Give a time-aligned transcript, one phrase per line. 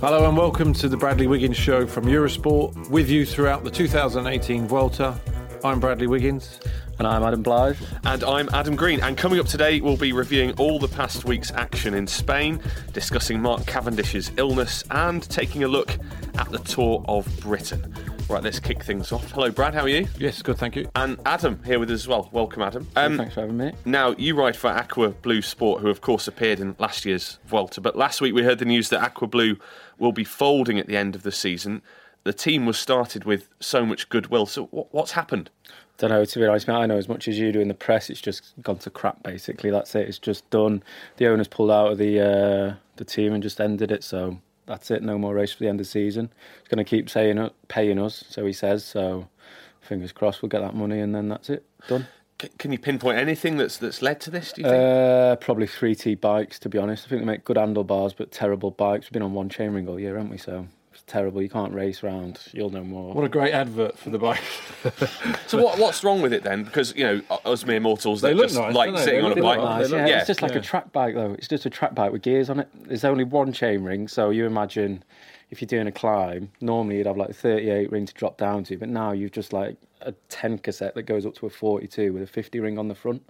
[0.00, 2.88] Hello and welcome to the Bradley Wiggins Show from Eurosport.
[2.88, 5.20] With you throughout the 2018 Vuelta,
[5.62, 6.58] I'm Bradley Wiggins.
[6.98, 7.76] And I'm Adam Blythe.
[8.04, 9.02] And I'm Adam Green.
[9.02, 12.62] And coming up today, we'll be reviewing all the past week's action in Spain,
[12.94, 15.98] discussing Mark Cavendish's illness, and taking a look
[16.38, 17.94] at the Tour of Britain.
[18.30, 19.28] Right, let's kick things off.
[19.32, 19.74] Hello, Brad.
[19.74, 20.06] How are you?
[20.16, 20.88] Yes, good, thank you.
[20.94, 22.28] And Adam here with us as well.
[22.30, 22.86] Welcome, Adam.
[22.94, 23.72] Um, Thanks for having me.
[23.84, 27.80] Now, you ride for Aqua Blue Sport, who of course appeared in last year's Vuelta.
[27.80, 29.56] But last week we heard the news that Aqua Blue
[29.98, 31.82] will be folding at the end of the season.
[32.22, 34.46] The team was started with so much goodwill.
[34.46, 35.50] So, wh- what's happened?
[35.98, 37.74] Don't know, to be honest, mate, I know as much as you do in the
[37.74, 39.70] press, it's just gone to crap, basically.
[39.70, 40.08] That's it.
[40.08, 40.84] It's just done.
[41.16, 44.04] The owners pulled out of the uh, the team and just ended it.
[44.04, 44.38] So
[44.70, 45.02] that's it.
[45.02, 46.30] No more race for the end of the season.
[46.60, 48.84] He's going to keep saying paying us, so he says.
[48.84, 49.28] So
[49.80, 51.64] fingers crossed we'll get that money and then that's it.
[51.88, 52.06] Done.
[52.58, 54.52] Can you pinpoint anything that's that's led to this?
[54.52, 54.80] Do you think?
[54.80, 57.04] Uh, probably 3T bikes, to be honest.
[57.04, 59.06] I think they make good handlebars, but terrible bikes.
[59.06, 60.38] We've been on one chainring all year, haven't we?
[60.38, 60.66] So
[61.10, 61.42] terrible.
[61.42, 62.38] You can't race round.
[62.52, 63.12] You'll know more.
[63.12, 64.42] What a great advert for the bike.
[65.46, 66.64] so, what what's wrong with it then?
[66.64, 69.04] Because you know, us mere mortals, They that look just nice, like they?
[69.04, 69.58] sitting They on a look bike.
[69.58, 69.90] nice.
[69.90, 70.18] Nice, yeah, yeah.
[70.18, 70.58] It's just like yeah.
[70.58, 71.32] a track bike, though.
[71.32, 72.68] It's just a track bike with gears on it.
[72.74, 75.02] There's only one chain ring, so you imagine
[75.50, 78.62] if you're doing a climb, normally you'd have like a 38 ring to drop down
[78.64, 82.12] to, but now you've just like a 10 cassette that goes up to a 42
[82.12, 83.22] with a 50 ring on the front.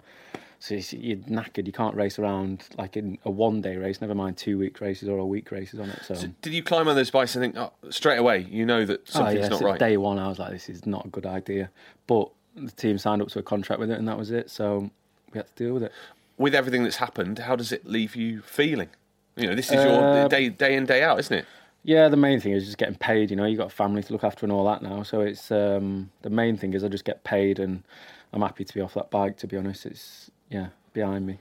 [0.61, 1.65] So you're knackered.
[1.65, 5.09] You can't race around like in a one day race, never mind two week races
[5.09, 5.99] or a week races on it.
[6.05, 8.45] So, So did you climb on those bikes and think oh, straight away?
[8.47, 9.79] You know that Oh, something's yeah, not so right.
[9.79, 11.71] Day one, I was like, this is not a good idea.
[12.05, 14.51] But the team signed up to a contract with it, and that was it.
[14.51, 14.91] So
[15.33, 15.91] we had to deal with it.
[16.37, 18.89] With everything that's happened, how does it leave you feeling?
[19.35, 21.45] You know, this is your Uh, day day in day out, isn't it?
[21.83, 23.31] Yeah, the main thing is just getting paid.
[23.31, 25.01] You know, you've got a family to look after and all that now.
[25.01, 27.83] So it's um, the main thing is I just get paid, and
[28.31, 29.37] I'm happy to be off that bike.
[29.37, 31.39] To be honest, it's yeah behind me.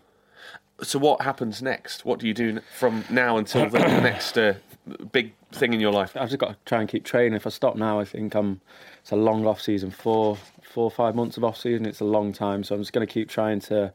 [0.83, 2.07] So what happens next?
[2.07, 4.55] What do you do from now until the next uh,
[5.13, 6.17] big thing in your life?
[6.17, 7.35] I've just got to try and keep training.
[7.35, 8.63] If I stop now, I think I'm.
[9.03, 11.85] It's a long off season, four, four, or five months of off season.
[11.85, 13.93] It's a long time, so I'm just going to keep trying to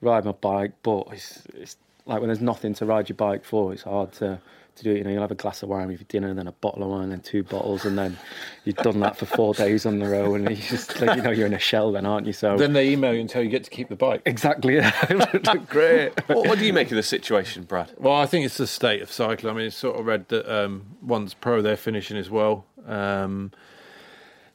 [0.00, 0.72] ride my bike.
[0.82, 1.76] But it's, it's
[2.06, 4.40] like when there's nothing to ride your bike for, it's hard to
[4.78, 4.98] to do it.
[4.98, 6.82] You know, you'll have a glass of wine with your dinner, and then a bottle
[6.82, 8.18] of wine, then two bottles, and then
[8.64, 11.30] you've done that for four days on the row, and you just like, you know
[11.30, 12.32] you're in a shell, then aren't you?
[12.32, 14.22] So then they email you and tell you get to keep the bike.
[14.26, 14.80] exactly,
[15.68, 16.28] great.
[16.28, 17.92] what, what do you make of the situation, Brad?
[17.98, 19.52] Well, I think it's the state of cycling.
[19.52, 22.66] I mean, it's sort of read that um, one's pro, they're finishing as well.
[22.86, 23.52] Um,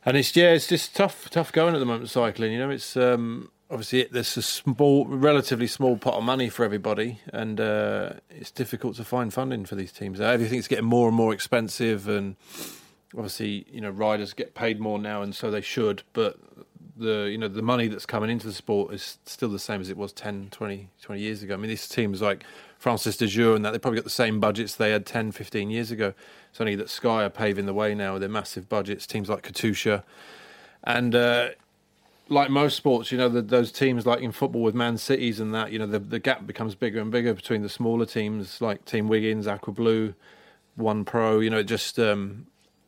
[0.06, 2.10] and it's yeah, it's just tough, tough going at the moment.
[2.10, 6.64] Cycling, you know, it's um, obviously there's a small, relatively small pot of money for
[6.64, 10.22] everybody, and uh, it's difficult to find funding for these teams.
[10.22, 12.36] Everything's getting more and more expensive, and
[13.16, 16.04] obviously, you know, riders get paid more now, and so they should.
[16.14, 16.38] But
[16.96, 19.90] the you know the money that's coming into the sport is still the same as
[19.90, 21.56] it was 10, 20, 20 years ago.
[21.56, 22.46] I mean, these teams like
[22.82, 25.72] Française des Jeux and that they probably got the same budgets they had 10, 15
[25.72, 26.14] years ago.
[26.52, 29.08] It's only that Sky are paving the way now with their massive budgets.
[29.08, 30.04] Teams like Katusha,
[30.84, 31.50] and uh,
[32.30, 35.54] like most sports, you know, the, those teams like in football with Man Cities and
[35.54, 38.86] that, you know, the the gap becomes bigger and bigger between the smaller teams like
[38.86, 40.14] Team Wiggins, Aqua Blue,
[40.76, 41.40] One Pro.
[41.40, 42.48] You know, it just um,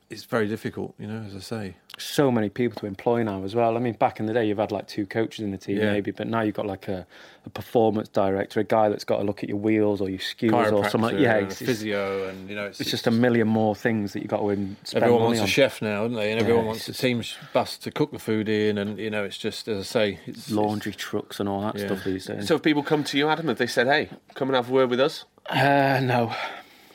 [0.09, 0.93] it's very difficult.
[0.99, 1.75] You know, as I say.
[1.97, 3.77] so many people to employ now as well.
[3.77, 5.93] I mean, back in the day, you've had like two coaches in the team, Yeah.
[5.93, 7.07] maybe, but now you've got like a,
[7.45, 10.71] a performance director, a guy that's got to look at your wheels or your skewers
[10.73, 11.11] or something.
[11.15, 13.75] Like, yeah, and it's, it's, physio, and you know, it's, it's just a million more
[13.75, 15.45] things that you've got to in- spend everyone money wants on.
[15.45, 16.31] a chef now, don't they?
[16.33, 19.09] And everyone Yeah, wants a it's team bus to cook the food in, and you
[19.09, 21.85] know, it's just as I say, it's Laundry trucks and all that Yeah.
[21.87, 22.45] stuff these days.
[22.47, 23.47] So, if people come to you, Adam?
[23.47, 25.23] Have they said, "Hey, come and have a word with us"?
[25.49, 26.33] uh, no,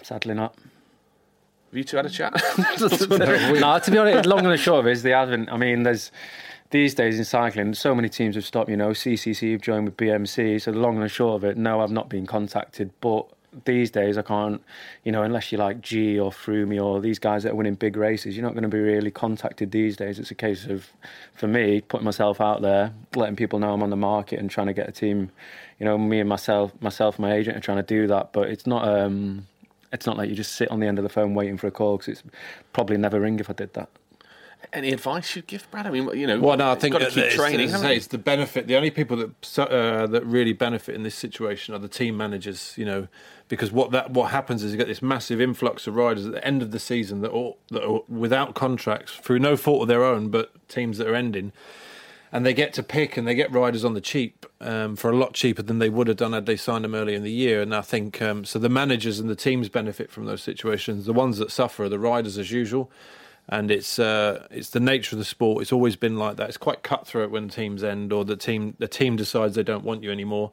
[0.03, 0.55] sadly not.
[1.71, 2.33] Have you two had a chat?
[2.59, 5.49] no, to be honest, long and the short of it is they haven't.
[5.51, 6.11] I mean, there's
[6.71, 8.71] these days in cycling, so many teams have stopped.
[8.71, 10.61] You know, CCC have joined with BMC.
[10.63, 12.91] So the long and the short of it, no, I've not been contacted.
[13.01, 13.27] But
[13.67, 14.61] these days, I can't.
[15.05, 17.97] You know, unless you like G or Froome or these guys that are winning big
[17.97, 20.19] races, you're not going to be really contacted these days.
[20.19, 20.89] It's a case of,
[21.35, 24.67] for me, putting myself out there, letting people know I'm on the market, and trying
[24.67, 25.31] to get a team.
[25.79, 28.49] You know, me and myself, myself, and my agent are trying to do that, but
[28.49, 28.89] it's not.
[28.89, 29.47] um
[29.93, 31.71] it's not like you just sit on the end of the phone waiting for a
[31.71, 32.23] call because it's
[32.73, 33.89] probably never ring if I did that.
[34.73, 35.87] Any advice you'd give Brad?
[35.87, 37.61] I mean, you know, Well, no, I think got to keep it's, training.
[37.61, 38.67] it's, haven't it's the benefit.
[38.67, 42.75] The only people that uh, that really benefit in this situation are the team managers.
[42.77, 43.09] You know,
[43.49, 46.47] because what that what happens is you get this massive influx of riders at the
[46.47, 50.05] end of the season that are, that are without contracts through no fault of their
[50.05, 51.53] own, but teams that are ending,
[52.33, 55.17] and they get to pick and they get riders on the cheap um, for a
[55.17, 57.61] lot cheaper than they would have done had they signed them earlier in the year.
[57.61, 58.59] And I think um, so.
[58.59, 61.07] The managers and the teams benefit from those situations.
[61.07, 62.91] The ones that suffer are the riders as usual
[63.51, 65.61] and it's uh, it's the nature of the sport.
[65.61, 66.49] It's always been like that.
[66.49, 70.05] It's quite cutthroat when teams end or the team the team decides they don't want
[70.05, 70.53] you anymore,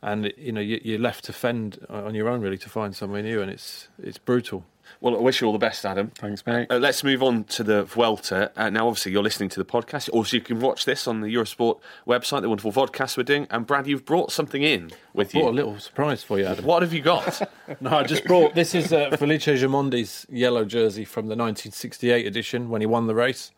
[0.00, 3.22] and you know you, you're left to fend on your own really to find somewhere
[3.22, 4.64] new, and it's it's brutal.
[5.06, 6.10] Well, I wish you all the best, Adam.
[6.16, 6.66] Thanks, mate.
[6.68, 8.50] Uh, let's move on to the Vuelta.
[8.56, 10.10] Uh, now, obviously, you're listening to the podcast.
[10.12, 13.46] Also, you can watch this on the Eurosport website, the wonderful podcast we're doing.
[13.48, 16.64] And, Brad, you've brought something in with Brought a little surprise for you, Adam.
[16.64, 17.48] What have you got?
[17.80, 22.68] No, I just brought this is uh, Felice Gimondi's yellow jersey from the 1968 edition
[22.68, 23.50] when he won the race.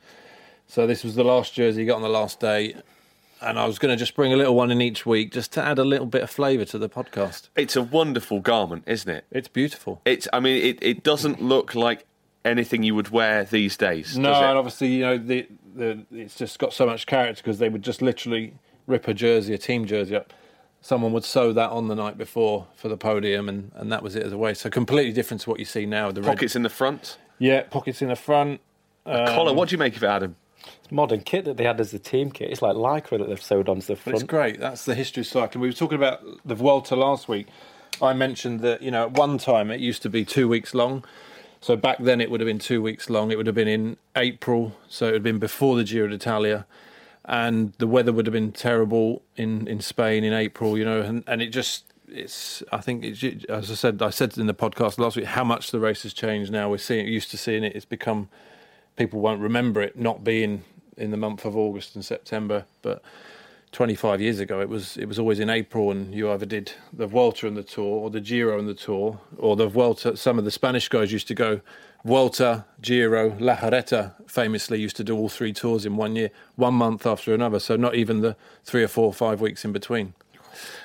[0.67, 2.75] So this was the last jersey he got on the last day,
[3.41, 5.63] and I was going to just bring a little one in each week just to
[5.63, 7.49] add a little bit of flavour to the podcast.
[7.57, 9.25] it's a wonderful garment, isn't it?
[9.31, 10.01] It's beautiful.
[10.05, 10.27] It's.
[10.33, 12.05] I mean, it, it doesn't look like
[12.45, 14.17] anything you would wear these days.
[14.19, 14.45] No, does it?
[14.47, 17.83] and obviously, you know, the, the it's just got so much character because they would
[17.83, 18.55] just literally
[18.87, 20.33] rip a jersey, a team jersey up.
[20.81, 24.15] Someone would sew that on the night before for the podium, and, and that was
[24.15, 24.55] it as a way.
[24.55, 26.13] So completely different to what you see now.
[26.13, 28.61] The red- Pockets in the front, yeah, pockets in the front.
[29.05, 29.53] Um, collar.
[29.53, 30.37] What do you make of it, Adam?
[30.83, 32.51] It's modern kit that they had as the team kit.
[32.51, 34.15] It's like lycra that they've sewed onto the But front.
[34.17, 34.61] it's great.
[34.61, 35.63] That's the history of cycling.
[35.63, 37.47] We were talking about the Vuelta last week.
[38.01, 41.05] I mentioned that you know at one time it used to be two weeks long.
[41.61, 43.33] So back then it would have been two weeks long.
[43.33, 46.67] It would have been in April, so it would have been before the Giro d'Italia,
[47.25, 50.79] and the weather would have been terrible in, in Spain in April.
[50.79, 52.63] You know, and, and it just it's.
[52.73, 54.01] I think it's as I said.
[54.01, 56.53] I said in the podcast last week how much the race has changed.
[56.53, 57.75] Now we're seeing used to seeing it.
[57.75, 58.29] It's become
[58.99, 60.65] people won't remember it not being
[60.97, 63.01] in the month of August and September, but
[63.73, 67.07] 25 years ago it was it was always in April and you either did the
[67.07, 70.47] Vuelta and the Tour or the Giro and the Tour or the Vuelta some of
[70.47, 71.61] the Spanish guys used to go
[72.05, 77.05] Vuelta, Giro, Lejarreta famously used to do all three tours in one year, one month
[77.05, 80.15] after another, so not even the 3 or 4 or 5 weeks in between.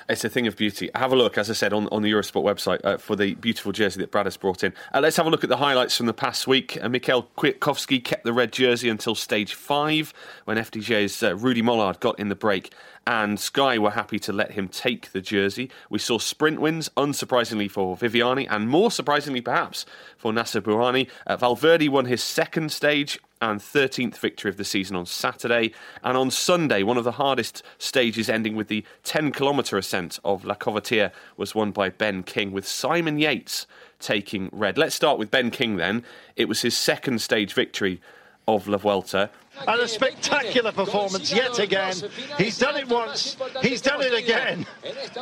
[0.08, 0.90] It's a thing of beauty.
[0.94, 3.72] Have a look, as I said, on, on the Eurosport website uh, for the beautiful
[3.72, 4.72] jersey that Brad has brought in.
[4.92, 6.78] Uh, let's have a look at the highlights from the past week.
[6.82, 10.12] Uh, Michał Kwiatkowski kept the red jersey until stage five
[10.44, 12.72] when FDJ's uh, Rudy Molard got in the break
[13.06, 15.70] and Sky were happy to let him take the jersey.
[15.90, 19.84] We saw sprint wins, unsurprisingly for Viviani, and more surprisingly perhaps
[20.16, 21.08] for Nacer Bouhanni.
[21.26, 23.18] Uh, Valverde won his second stage
[23.50, 25.72] and 13th victory of the season on Saturday.
[26.02, 30.44] And on Sunday, one of the hardest stages ending with the 10 kilometre ascent of
[30.44, 33.66] La Covatilla was won by Ben King, with Simon Yates
[34.00, 34.78] taking red.
[34.78, 36.04] Let's start with Ben King then.
[36.36, 38.00] It was his second stage victory
[38.46, 39.30] of La Vuelta.
[39.68, 41.94] And a spectacular performance yet again.
[42.36, 44.66] He's done it once, he's done it again.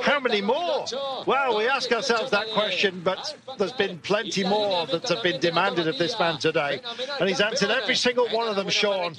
[0.02, 0.86] How many more?
[1.26, 5.86] Well, we ask ourselves that question, but there's been plenty more that have been demanded
[5.86, 6.80] of this man today.
[7.20, 9.14] And he's answered every single one of them, Sean.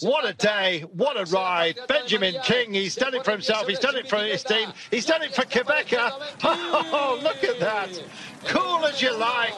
[0.00, 1.78] What a day, what a ride.
[1.86, 5.22] Benjamin King, he's done it for himself, he's done it for his team, he's done
[5.22, 6.12] it for Qhubeka.
[6.98, 8.02] Oh, look at that.
[8.44, 9.54] Cool as you like.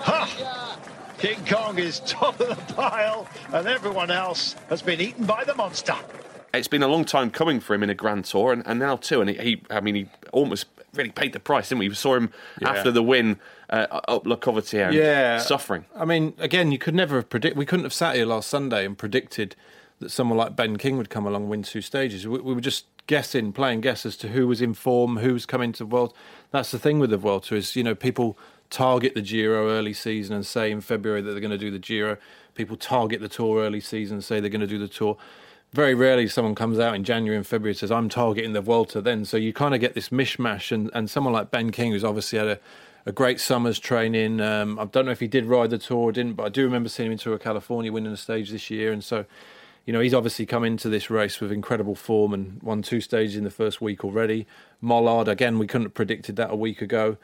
[0.00, 0.76] Huh.
[1.18, 5.54] King Kong is top of the pile, and everyone else has been eaten by the
[5.54, 5.96] monster.
[6.54, 8.96] It's been a long time coming for him in a Grand Tour, and, and now
[8.96, 9.20] too.
[9.20, 11.88] And he, he, I mean, he almost really paid the price, didn't we?
[11.88, 12.70] We saw him Yeah.
[12.70, 15.84] after the win uh, up La Covatilla, and Yeah, suffering.
[15.96, 17.56] I mean, again, you could never have predict.
[17.56, 19.56] We couldn't have sat here last Sunday and predicted
[20.00, 22.26] that someone like Ben King would come along and win two stages.
[22.28, 25.46] We, we were just guessing, playing guess as to who was in form, who was
[25.46, 26.14] coming to the World.
[26.52, 28.38] That's the thing with the Vuelta is you know people
[28.70, 31.78] target the Giro early season and say in February that they're going to do the
[31.78, 32.16] Giro.
[32.54, 35.16] People target the Tour early season and say they're going to do the Tour.
[35.72, 39.00] Very rarely someone comes out in January and February and says I'm targeting the Vuelta
[39.00, 39.24] then.
[39.24, 42.38] So you kind of get this mishmash and, and someone like Ben King who's obviously
[42.38, 42.60] had a
[43.08, 44.38] a great summer's training.
[44.38, 46.62] Um, I don't know if he did ride the tour or didn't, but I do
[46.62, 48.92] remember seeing him in Tour of California winning a stage this year.
[48.92, 49.24] And so,
[49.88, 53.36] you know, he's obviously come into this race with incredible form and won two stages
[53.36, 54.46] in the first week already.
[54.84, 57.16] Molard, again, we couldn't have predicted that a week ago.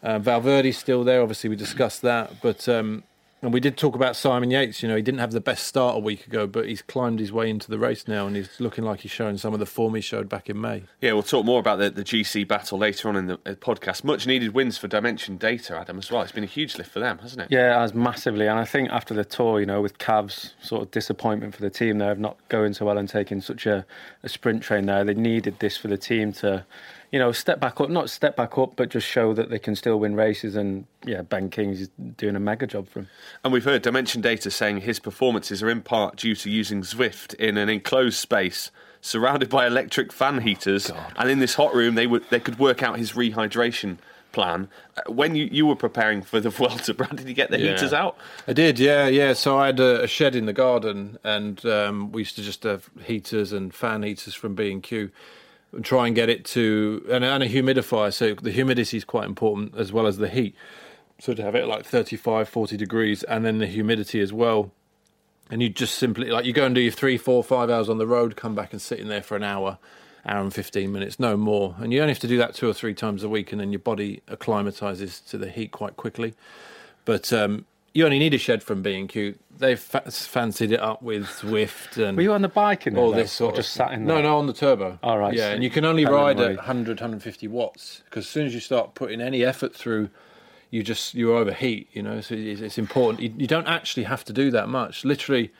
[0.00, 1.22] Uh, Valverde's still there.
[1.22, 2.40] Obviously, we discussed that.
[2.40, 3.02] But, um,
[3.44, 4.82] and we did talk about Simon Yates.
[4.82, 7.30] You know, he didn't have the best start a week ago, but he's climbed his
[7.30, 9.94] way into the race now and he's looking like he's showing some of the form
[9.94, 10.84] he showed back in May.
[11.02, 14.02] Yeah, we'll talk more about the, the GC battle later on in the uh, podcast.
[14.02, 16.22] Much needed wins for Dimension Data, Adam, as well.
[16.22, 17.48] It's been a huge lift for them, hasn't it?
[17.50, 18.46] Yeah, as massively.
[18.46, 21.70] And I think after the tour, you know, with Cavs, sort of disappointment for the
[21.70, 23.84] team there of not going so well and taking such a,
[24.22, 26.64] a sprint train there, they needed this for the team to,
[27.14, 29.76] you know, step back up, not step back up, but just show that they can
[29.76, 30.56] still win races.
[30.56, 33.08] And yeah, Ben King's is doing a mega job for him.
[33.44, 37.32] And we've heard Dimension Data saying his performances are in part due to using Zwift
[37.34, 41.12] in an enclosed space surrounded by electric fan heaters, God.
[41.14, 43.98] and in this hot room they would they could work out his rehydration
[44.32, 44.66] plan.
[44.96, 47.74] Uh, when you, you were preparing for the Vuelta, Brad, did you get the yeah.
[47.74, 48.16] heaters out?
[48.48, 49.34] I did, yeah, yeah.
[49.34, 52.64] So I had a, a shed in the garden, and um, we used to just
[52.64, 55.12] have heaters and fan heaters from B and Q
[55.82, 58.12] try and get it to and, and a humidifier.
[58.12, 60.54] So the humidity is quite important as well as the heat.
[61.20, 64.72] So to have it like 35, 40 degrees, and then the humidity as well.
[65.50, 67.98] And you just simply like you go and do your three, four, five hours on
[67.98, 69.78] the road, come back and sit in there for an hour,
[70.26, 71.76] hour and fifteen minutes, no more.
[71.78, 73.70] And you only have to do that two or three times a week, and then
[73.70, 76.34] your body acclimatizes to the heat quite quickly.
[77.04, 79.38] But um, you only need a shed from B and Q.
[79.56, 82.16] They've fa- fancied it up with Zwift and.
[82.16, 84.16] Were you on the bike in all this sort just sat in there?
[84.16, 84.98] No, no, on the turbo.
[85.02, 85.32] All right.
[85.32, 88.54] Yeah, so and you can only ride at 100, 150 watts because as soon as
[88.54, 90.10] you start putting any effort through,
[90.70, 91.88] you just you overheat.
[91.92, 93.22] You know, so it's, it's important.
[93.22, 95.04] You, you, don't actually have to do that much.
[95.04, 95.52] Literally,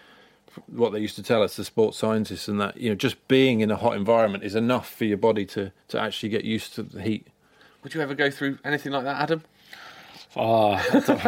[0.67, 3.61] what they used to tell us, the sports scientists, and that you know, just being
[3.61, 6.83] in a hot environment is enough for your body to to actually get used to
[6.83, 7.29] the heat.
[7.85, 9.45] Would you ever go through anything like that, Adam?
[10.37, 11.27] Oh, I don't,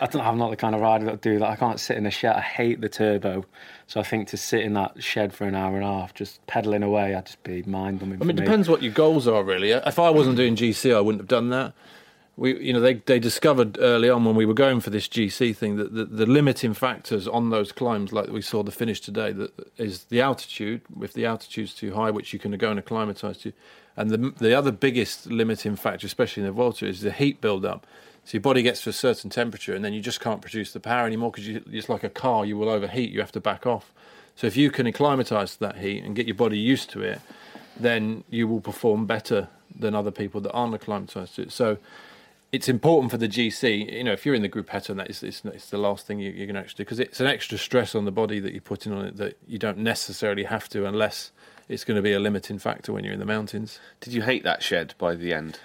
[0.00, 1.48] I don't, I'm not the kind of rider that do that.
[1.48, 2.36] I can't sit in a shed.
[2.36, 3.44] I hate the turbo.
[3.86, 6.44] So I think to sit in that shed for an hour and a half, just
[6.46, 8.20] pedaling away, I'd just be mind numbing.
[8.20, 9.72] I mean, it depends what your goals are, really.
[9.72, 11.74] If I wasn't doing GC, I wouldn't have done that.
[12.38, 15.56] We, you know, they they discovered early on when we were going for this GC
[15.56, 19.32] thing that the, the limiting factors on those climbs, like we saw the finish today,
[19.32, 20.82] that is the altitude.
[21.00, 23.54] If the altitude's too high, which you can go and acclimatise to,
[23.96, 27.64] and the the other biggest limiting factor, especially in the Vuelta, is the heat build
[27.64, 27.86] up.
[28.26, 30.80] So your body gets to a certain temperature, and then you just can't produce the
[30.80, 32.44] power anymore because it's like a car.
[32.44, 33.12] You will overheat.
[33.12, 33.92] You have to back off.
[34.34, 37.20] So if you can acclimatise to that heat and get your body used to it,
[37.78, 41.52] then you will perform better than other people that aren't acclimatised to it.
[41.52, 41.78] So
[42.50, 43.92] it's important for the GC.
[43.92, 46.18] You know, if you're in the gruppetto, and that is it's, it's the last thing
[46.18, 48.60] you, you can actually do because it's an extra stress on the body that you're
[48.60, 51.30] putting on it that you don't necessarily have to unless
[51.68, 53.78] it's going to be a limiting factor when you're in the mountains.
[54.00, 55.60] Did you hate that shed by the end?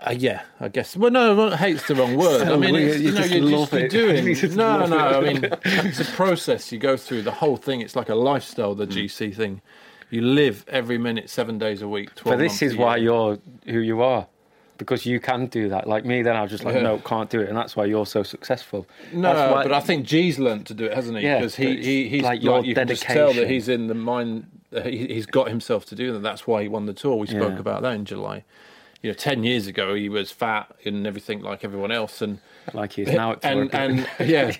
[0.00, 0.96] Uh, yeah, I guess.
[0.96, 2.48] Well, no, hate's the wrong word.
[2.48, 4.56] I mean, it's, you, know, you're just doing.
[4.56, 4.98] no, no.
[4.98, 7.22] I mean, it's a process you go through.
[7.22, 7.80] The whole thing.
[7.80, 8.74] It's like a lifestyle.
[8.74, 9.04] The mm.
[9.04, 9.60] GC thing.
[10.10, 12.10] You live every minute, seven days a week.
[12.24, 14.26] But this is why you're who you are.
[14.76, 15.86] Because you can do that.
[15.86, 16.80] Like me, then I was just like, yeah.
[16.80, 18.86] no, can't do it, and that's why you're so successful.
[19.12, 19.62] No, why...
[19.62, 21.24] but I think G's learnt to do it, hasn't he?
[21.24, 22.76] Yeah, because he, he he's like, like you dedication.
[22.76, 24.46] can just tell that he's in the mind.
[24.82, 26.22] He, has got himself to do that.
[26.22, 27.16] That's why he won the tour.
[27.16, 27.58] We spoke yeah.
[27.58, 28.44] about that in July
[29.02, 32.38] you know, ten years ago he was fat and everything like everyone else, and
[32.74, 34.52] like he's now and, and yeah,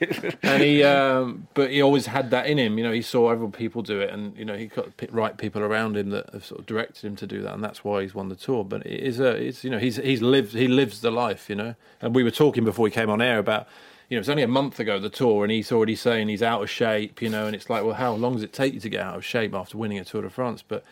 [0.42, 2.78] and he, um, but he always had that in him.
[2.78, 5.36] You know, he saw other people do it, and you know, he got the right
[5.36, 8.02] people around him that have sort of directed him to do that, and that's why
[8.02, 8.64] he's won the tour.
[8.64, 11.56] But it is a, it's you know, he's he's lived he lives the life, you
[11.56, 11.74] know.
[12.00, 13.66] And we were talking before he came on air about.
[14.08, 16.60] You know, it's only a month ago the tour, and he's already saying he's out
[16.60, 17.22] of shape.
[17.22, 19.16] You know, and it's like, well, how long does it take you to get out
[19.16, 20.64] of shape after winning a Tour de France?
[20.66, 20.82] But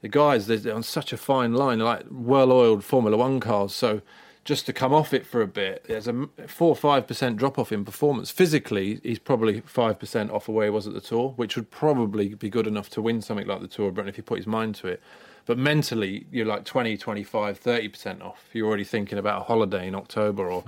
[0.00, 3.74] the guys they're on such a fine line, like well-oiled Formula One cars.
[3.74, 4.02] So
[4.44, 7.58] just to come off it for a bit, there's a four or five percent drop
[7.58, 8.30] off in performance.
[8.30, 11.70] Physically, he's probably five percent off of where he was at the Tour, which would
[11.70, 14.46] probably be good enough to win something like the Tour Britain if he put his
[14.46, 15.02] mind to it.
[15.46, 18.44] But mentally, you're like 20, 25, 30% off.
[18.52, 20.64] You're already thinking about a holiday in October or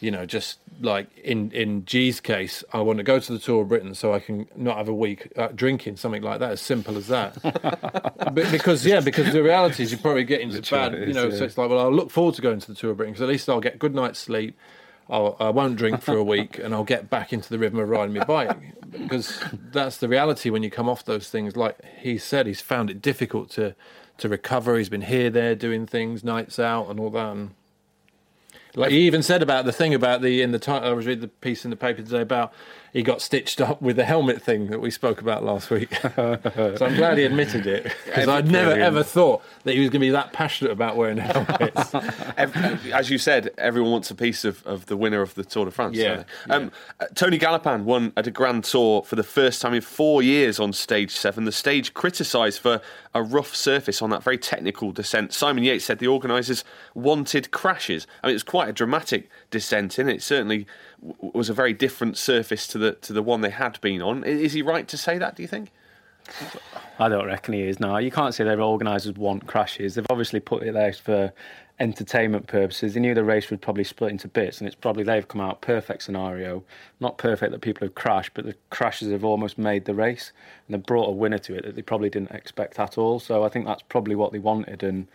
[0.00, 3.62] you know, just like in in G's case, I want to go to the tour
[3.62, 6.52] of Britain so I can not have a week uh, drinking something like that.
[6.52, 7.34] As simple as that.
[8.34, 11.30] because yeah, because the reality is you probably get into bad, you know.
[11.30, 13.22] So it's like, well, I'll look forward to going to the tour of Britain because
[13.22, 14.58] at least I'll get good night's sleep.
[15.08, 17.78] I'll, I will not drink for a week and I'll get back into the rhythm
[17.78, 18.58] of riding my bike
[18.90, 21.56] because that's the reality when you come off those things.
[21.56, 23.74] Like he said, he's found it difficult to
[24.18, 24.76] to recover.
[24.76, 27.32] He's been here, there, doing things, nights out, and all that.
[27.32, 27.50] And
[28.76, 31.28] like he even said about the thing about the in the I was reading the
[31.28, 32.52] piece in the paper today about
[32.96, 35.94] he got stitched up with the helmet thing that we spoke about last week.
[36.14, 40.00] so I'm glad he admitted it because I'd never ever thought that he was going
[40.00, 41.94] to be that passionate about wearing helmets.
[42.94, 45.70] As you said, everyone wants a piece of, of the winner of the Tour de
[45.72, 45.94] France.
[45.94, 46.24] Yeah.
[46.48, 47.08] Um, yeah.
[47.14, 50.72] Tony Gallopin won at a Grand Tour for the first time in four years on
[50.72, 51.44] stage seven.
[51.44, 52.80] The stage criticised for
[53.14, 55.34] a rough surface on that very technical descent.
[55.34, 58.06] Simon Yates said the organisers wanted crashes.
[58.22, 60.22] I mean, it was quite a dramatic descent in it.
[60.22, 60.66] Certainly
[61.20, 64.24] was a very different surface to the to the one they had been on.
[64.24, 65.36] Is he right to say that?
[65.36, 65.70] Do you think?
[66.98, 67.78] I don't reckon he is.
[67.78, 69.94] No, you can't say their organisers want crashes.
[69.94, 71.32] They've obviously put it there for
[71.78, 72.94] entertainment purposes.
[72.94, 75.60] They knew the race would probably split into bits, and it's probably they've come out
[75.60, 76.64] perfect scenario.
[76.98, 80.32] Not perfect that people have crashed, but the crashes have almost made the race,
[80.66, 83.20] and they've brought a winner to it that they probably didn't expect at all.
[83.20, 85.06] So I think that's probably what they wanted, and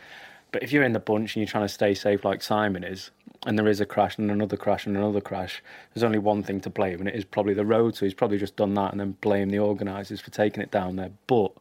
[0.51, 3.11] But if you're in the bunch and you're trying to stay safe, like Simon is,
[3.45, 6.61] and there is a crash and another crash and another crash, there's only one thing
[6.61, 7.95] to blame, and it is probably the road.
[7.95, 10.95] So he's probably just done that and then blame the organisers for taking it down
[10.95, 11.11] there.
[11.27, 11.51] But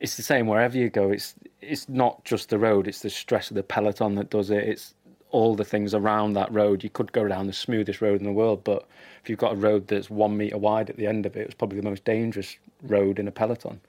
[0.00, 1.10] it's the same wherever you go.
[1.10, 4.64] It's it's not just the road; it's the stress of the peloton that does it.
[4.64, 4.94] It's
[5.30, 6.82] all the things around that road.
[6.82, 8.86] You could go down the smoothest road in the world, but
[9.22, 11.54] if you've got a road that's one meter wide at the end of it, it's
[11.54, 13.80] probably the most dangerous road in a peloton.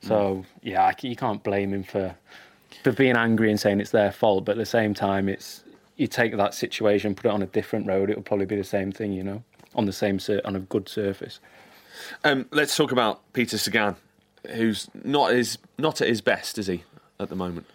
[0.00, 2.14] So yeah, you can't blame him for
[2.82, 5.64] for being angry and saying it's their fault, but at the same time, it's
[5.98, 8.92] you take that situation, put it on a different road, it'll probably be the same
[8.92, 9.42] thing, you know,
[9.74, 11.40] on the same sur- on a good surface.
[12.24, 13.96] Um, let's talk about Peter Sagan,
[14.54, 16.84] who's not his not at his best, is he,
[17.18, 17.66] at the moment?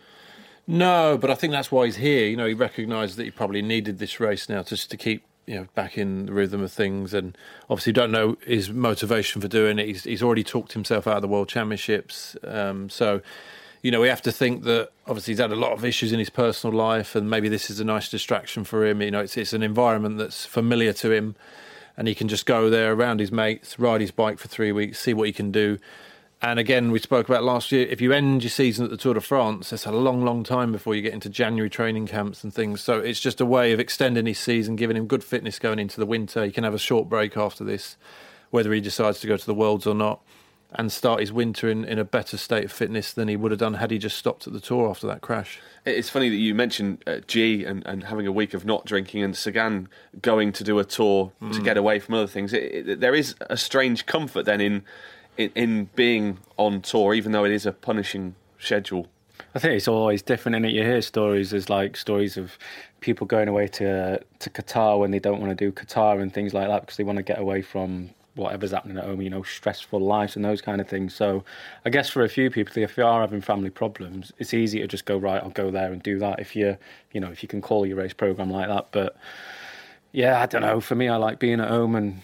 [0.66, 2.26] No, but I think that's why he's here.
[2.28, 5.56] You know, he recognised that he probably needed this race now just to keep you
[5.56, 7.38] know back in the rhythm of things, and
[7.70, 9.88] obviously don't know his motivation for doing it.
[9.88, 13.22] He's he's already talked himself out of the World Championships, um, so
[13.84, 16.18] you know we have to think that obviously he's had a lot of issues in
[16.18, 19.02] his personal life, and maybe this is a nice distraction for him.
[19.02, 21.36] You know, it's it's an environment that's familiar to him,
[21.96, 25.00] and he can just go there around his mates, ride his bike for three weeks,
[25.00, 25.78] see what he can do.
[26.42, 27.88] And again, we spoke about last year.
[27.88, 30.74] If you end your season at the Tour de France, it's a long, long time
[30.74, 32.82] before you get into January training camps and things.
[32.82, 36.02] So it's just a way of extending his season, giving him good fitness going into
[36.02, 36.44] the winter.
[36.44, 37.96] He can have a short break after this,
[38.50, 40.22] whether he decides to go to the Worlds or not,
[40.76, 43.60] and start his winter in, in a better state of fitness than he would have
[43.60, 45.60] done had he just stopped at the Tour after that crash.
[45.86, 49.22] It's funny that you mentioned uh, G and, and having a week of not drinking,
[49.22, 49.90] and Sagan
[50.22, 51.54] going to do a tour mm.
[51.54, 52.54] to get away from other things.
[52.54, 54.84] It, it, there is a strange comfort then in
[55.36, 59.08] in, in being on tour, even though it is a punishing schedule.
[59.56, 61.52] I think it's always different, and you hear stories.
[61.52, 62.58] There's like stories of
[63.02, 66.54] people going away to to Qatar when they don't want to do Qatar and things
[66.54, 69.44] like that because they want to get away from whatever's happening at home, you know,
[69.44, 71.14] stressful lives and those kind of things.
[71.14, 71.44] So,
[71.86, 74.88] I guess for a few people, if you are having family problems, it's easy to
[74.88, 75.42] just go right.
[75.42, 76.40] I'll go there and do that.
[76.40, 76.78] If you,
[77.12, 79.16] you know, if you can call your race program like that, but
[80.12, 80.80] yeah, I don't know.
[80.80, 82.22] For me, I like being at home and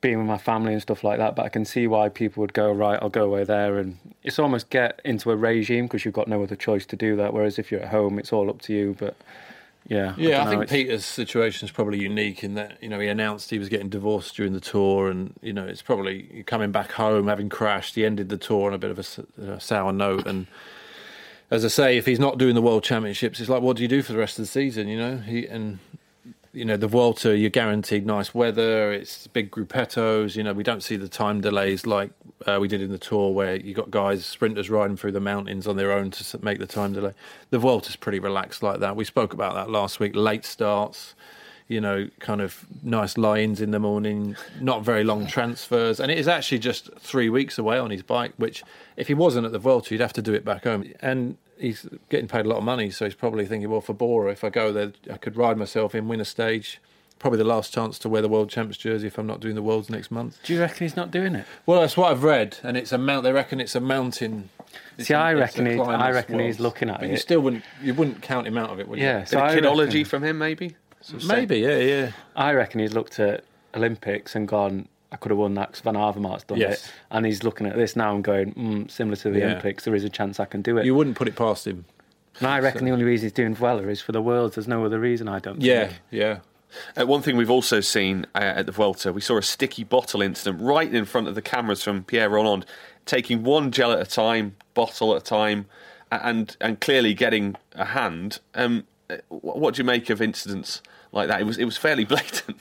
[0.00, 1.36] being with my family and stuff like that.
[1.36, 2.98] But I can see why people would go right.
[3.00, 6.42] I'll go away there, and it's almost get into a regime because you've got no
[6.42, 7.34] other choice to do that.
[7.34, 8.96] Whereas if you're at home, it's all up to you.
[8.98, 9.16] But
[9.88, 13.06] yeah, yeah, I, I think Peter's situation is probably unique in that you know he
[13.06, 16.92] announced he was getting divorced during the tour, and you know it's probably coming back
[16.92, 17.94] home having crashed.
[17.94, 20.46] He ended the tour on a bit of a, a sour note, and
[21.50, 23.88] as I say, if he's not doing the World Championships, it's like what do you
[23.88, 24.88] do for the rest of the season?
[24.88, 25.78] You know, he and
[26.56, 28.90] you know the Vuelta, you're guaranteed nice weather.
[28.90, 30.36] It's big gruppettos.
[30.36, 32.10] You know we don't see the time delays like
[32.46, 35.66] uh, we did in the Tour, where you got guys sprinters riding through the mountains
[35.66, 37.12] on their own to make the time delay.
[37.50, 38.96] The Vuelta's pretty relaxed like that.
[38.96, 40.16] We spoke about that last week.
[40.16, 41.14] Late starts,
[41.68, 46.16] you know, kind of nice lines in the morning, not very long transfers, and it
[46.16, 48.32] is actually just three weeks away on his bike.
[48.38, 48.64] Which,
[48.96, 50.90] if he wasn't at the Vuelta, he'd have to do it back home.
[51.00, 54.32] And he's getting paid a lot of money, so he's probably thinking, well, for Bora,
[54.32, 56.80] if I go there, I could ride myself in, win a stage.
[57.18, 59.62] Probably the last chance to wear the world champs jersey if I'm not doing the
[59.62, 60.38] worlds next month.
[60.44, 61.46] Do you reckon he's not doing it?
[61.64, 63.24] Well, that's what I've read, and it's a mount.
[63.24, 64.50] They reckon it's a mountain.
[64.98, 67.12] See, I reckon he, I reckon he's looking at but it.
[67.12, 67.64] You still wouldn't.
[67.82, 69.06] You wouldn't count him out of it, would you?
[69.06, 69.24] yeah?
[69.24, 70.76] So Bit kidology from him, maybe.
[71.26, 72.12] Maybe, yeah, yeah.
[72.34, 75.94] I reckon he's looked at Olympics and gone, I could have won that because Van
[75.94, 76.84] Avermaet's done Yes.
[76.84, 76.92] it.
[77.10, 79.44] And he's looking at this now and going, mm, similar to the Yeah.
[79.46, 80.84] Olympics, there is a chance I can do it.
[80.84, 81.86] You wouldn't put it past him.
[82.38, 84.56] and I reckon the only reason he's doing Vuela is for the Worlds.
[84.56, 86.00] There's no other reason, I don't Yeah, think.
[86.10, 86.38] yeah.
[86.94, 90.20] Uh, one thing we've also seen uh, at the Vuelta, we saw a sticky bottle
[90.20, 92.66] incident right in front of the cameras from Pierre Rolland,
[93.06, 95.64] taking one gel at a time, bottle at a time,
[96.12, 98.40] and and clearly getting a hand.
[98.54, 101.40] Um, uh, what do you make of incidents like that?
[101.40, 102.60] It was it was fairly blatant.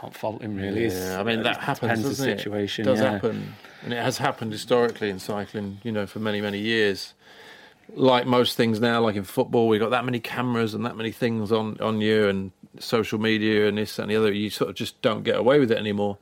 [0.00, 0.88] Can't fault him, really.
[0.88, 1.80] Yeah, I mean that happens.
[1.80, 2.38] depends the doesn't it?
[2.38, 3.12] situation, It does yeah.
[3.12, 3.54] happen,
[3.84, 5.78] and it has happened historically in cycling.
[5.84, 7.14] You know, for many many years.
[7.94, 11.12] Like most things now, like in football, we've got that many cameras and that many
[11.12, 14.32] things on on you, and social media and this and the other.
[14.32, 16.18] You sort of just don't get away with it anymore.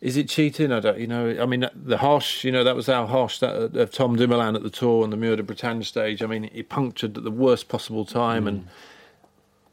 [0.00, 0.72] Is it cheating?
[0.72, 0.98] I don't.
[0.98, 2.44] You know, I mean, the Hosh.
[2.44, 5.12] You know, that was our Hosh that uh, of Tom Dumoulin at the Tour and
[5.12, 6.22] the Mur de Bretagne stage.
[6.22, 8.48] I mean, he punctured at the worst possible time, mm.
[8.48, 8.68] and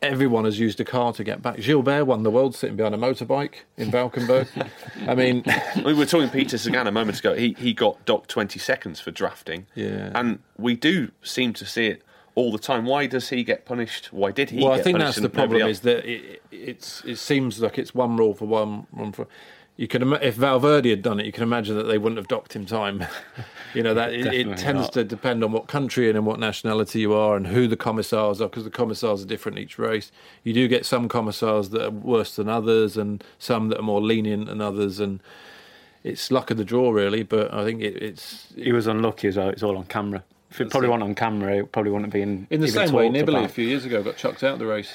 [0.04, 1.58] everyone has used a car to get back.
[1.58, 4.48] Gilbert won the world sitting behind a motorbike in Valkenburg.
[5.08, 5.44] I mean,
[5.84, 7.34] we were talking Peter Sagan a moment ago.
[7.34, 9.68] He he got docked twenty seconds for drafting.
[9.76, 10.12] Yeah.
[10.16, 12.04] and we do seem to see it
[12.36, 12.86] all the time.
[12.86, 14.12] Why does he get punished?
[14.12, 14.64] Why did he?
[14.64, 18.18] well, I think that's the problem is that it, it's it seems like it's one
[18.18, 19.28] rule for one, one for.
[19.76, 22.56] You can if Valverde had done it, you can imagine that they wouldn't have docked
[22.56, 23.04] him time.
[23.74, 24.94] you know that it, it tends not.
[24.94, 28.40] to depend on what country and in what nationality you are and who the commissars
[28.40, 30.12] are because the commissars are different each race.
[30.44, 34.00] You do get some commissars that are worse than others and some that are more
[34.00, 35.22] lenient than others, and
[36.04, 37.24] it's luck of the draw really.
[37.24, 39.50] But I think it, it's He was unlucky as well.
[39.50, 40.24] It's all on camera.
[40.52, 43.10] If it probably wasn't on camera, it probably wouldn't have been In the same way,
[43.10, 44.94] Nibali a few years ago got chucked out of the race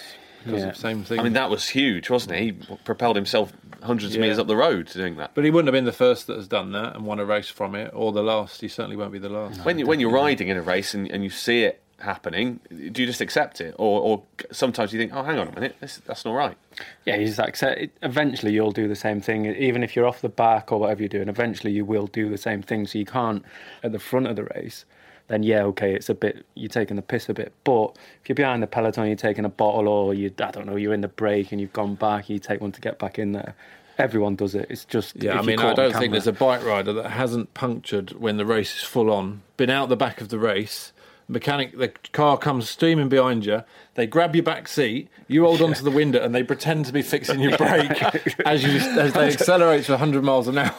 [0.49, 0.69] because Yeah.
[0.71, 1.21] of the same thing.
[1.21, 2.41] I mean, that was huge, wasn't it?
[2.43, 2.53] He
[2.85, 5.31] propelled himself hundreds of metres up the road doing that.
[5.35, 7.49] but he wouldn't have been the first that has done that and won a race
[7.49, 8.61] from it, or the last.
[8.61, 9.65] He certainly won't be the last.
[9.65, 13.03] When, you, when you're riding in a race and, and you see it happening, do
[13.03, 13.75] you just accept it?
[13.77, 16.57] Or, or sometimes you think, oh, hang on a minute, this, that's not right.
[17.05, 19.47] Yeah, he's like, so it- eventually you'll do the same thing.
[19.47, 22.39] Even if you're off the back or whatever you're doing, eventually you will do the
[22.39, 22.87] same thing.
[22.87, 23.45] So you can't
[23.83, 24.85] at the front of the race.
[25.29, 27.53] Then yeah, okay, it's a bit you're taking the piss a bit.
[27.65, 30.77] But if you're behind the peloton, you're taking a bottle, or you I don't know,
[30.77, 33.33] you're in the break and you've gone back, you take one to get back in
[33.33, 33.55] there.
[33.99, 34.67] Everyone does it.
[34.71, 36.01] It's just Yeah, I mean, I don't camera.
[36.01, 39.71] think there's a bike rider that hasn't punctured when the race is full on, been
[39.71, 40.93] out the back of the race.
[41.31, 43.63] Mechanic, the car comes steaming behind you.
[43.99, 45.09] They grab your back seat.
[45.27, 48.01] You hold onto the window, and they pretend to be fixing your brake
[48.47, 50.73] as you as they accelerate to 100 miles an hour.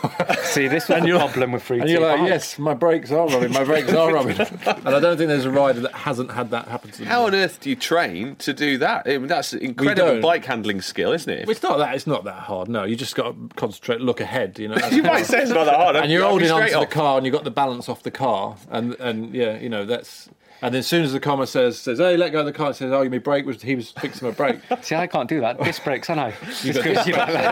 [0.43, 2.29] See, this was the problem with free And you're like, bikes.
[2.29, 3.51] yes, my brakes are rubbing.
[3.51, 4.39] My brakes are rubbing.
[4.39, 7.07] and I don't think there's a rider that hasn't had that happen to them.
[7.07, 9.03] How on earth do you train to do that?
[9.05, 10.21] I mean, that's incredible don't.
[10.21, 11.49] bike handling skill, isn't it?
[11.49, 11.95] It's not that.
[11.95, 12.69] It's not that hard.
[12.69, 14.57] No, you just got to concentrate, look ahead.
[14.59, 14.77] You know.
[14.91, 15.97] you might say it's not that hard.
[15.97, 16.89] and you're I'll be holding onto straight the off.
[16.89, 20.29] car and you've got the balance off the car and and yeah you know that's
[20.61, 22.71] and then as soon as the comma says says hey let go of the car
[22.71, 25.41] it says oh my brake was he was fixing my brake See, I can't do
[25.41, 25.61] that.
[25.63, 26.33] Disc brakes, aren't I?
[26.63, 26.83] you got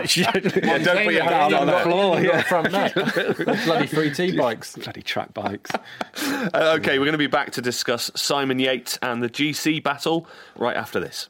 [0.02, 0.32] this Yeah,
[0.78, 5.02] don't put your down hand on the floor yeah front nut bloody 3T bikes Bloody
[5.02, 5.70] track bikes.
[6.54, 10.26] Uh, okay, we're going to be back to discuss Simon Yates and the GC battle
[10.56, 11.28] right after this.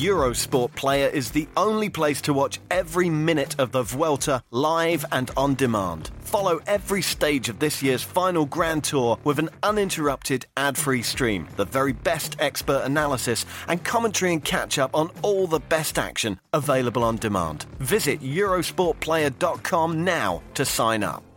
[0.00, 5.30] Eurosport Player is the only place to watch every minute of the Vuelta live and
[5.36, 6.10] on demand.
[6.20, 11.46] Follow every stage of this year's final Grand Tour with an uninterrupted ad free stream,
[11.56, 16.40] the very best expert analysis, and commentary and catch up on all the best action
[16.54, 17.64] available on demand.
[17.78, 21.29] Visit Eurosportplayer.com now to sign up.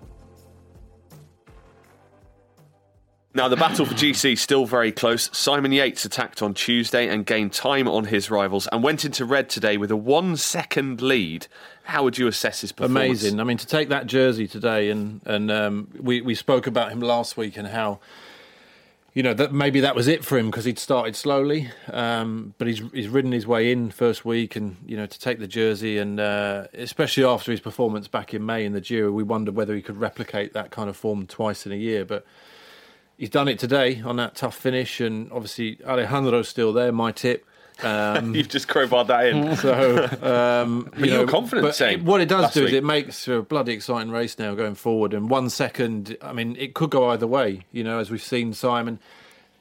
[3.36, 5.36] Now, the battle for GC is still very close.
[5.36, 9.50] Simon Yates attacked on Tuesday and gained time on his rivals and went into red
[9.50, 11.48] today with a one second lead.
[11.86, 13.24] How would you assess his performance?
[13.24, 16.92] amazing I mean to take that jersey today and and um, we we spoke about
[16.92, 18.00] him last week and how
[19.16, 22.68] you know that maybe that was it for him because he'd started slowly, um, but
[22.68, 26.00] he's he's ridden his way in first week, and you know to take the jersey,
[26.00, 29.76] and uh, especially after his performance back in May in the Giro, we wondered whether
[29.76, 32.06] he could replicate that kind of form twice in a year.
[32.06, 32.26] But
[33.24, 36.92] he's done it today on that tough finish, and obviously Alejandro's still there.
[36.92, 37.46] My tip.
[37.82, 39.56] Um, You've just crowbarred that in.
[39.66, 42.74] so, um, But you were confident but saying it- what it does last do is
[42.74, 45.14] it makes a bloody exciting race now going forward.
[45.14, 47.62] And one second, I mean, it could go either way.
[47.72, 49.00] You know, as we've seen, Simon.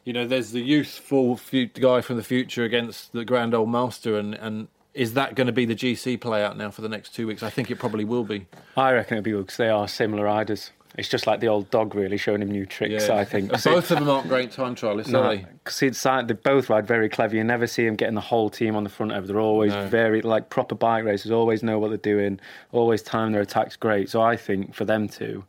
[0.04, 4.18] You know, there's the youthful fu- guy from the future against the grand old master,
[4.18, 7.14] and and is that going to be the GC play out now for the next
[7.14, 7.44] two weeks?
[7.44, 8.46] I think it probably will be.
[8.76, 10.72] I reckon it'll be because they are similar riders.
[10.98, 13.08] It's just like the old dog, really, showing him new tricks.
[13.08, 13.50] I think.
[13.50, 15.46] Both of them aren't great time trialists, are No, they?
[15.64, 17.34] because it's like they both ride very clever.
[17.34, 19.26] You never see them getting the whole team on the front ever.
[19.26, 19.86] They're always No.
[19.86, 21.30] very like proper bike racers.
[21.30, 22.40] Always know what they're doing.
[22.72, 24.10] Always time their attacks great.
[24.10, 25.44] So I think for them two,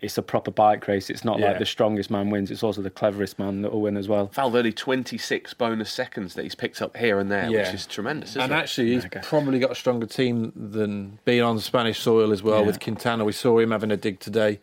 [0.00, 1.10] it's a proper bike race.
[1.10, 1.48] It's not Yeah.
[1.48, 2.50] like the strongest man wins.
[2.50, 4.30] It's also the cleverest man that will win as well.
[4.34, 7.64] Valverde, 26 bonus seconds that he's picked up here and there, Yeah.
[7.66, 8.56] which is tremendous, isn't And it?
[8.56, 9.20] actually, he's Okay.
[9.22, 12.66] probably got a stronger team than being on Spanish soil as well Yeah.
[12.66, 13.24] with Quintana.
[13.24, 14.58] We saw him having a dig today.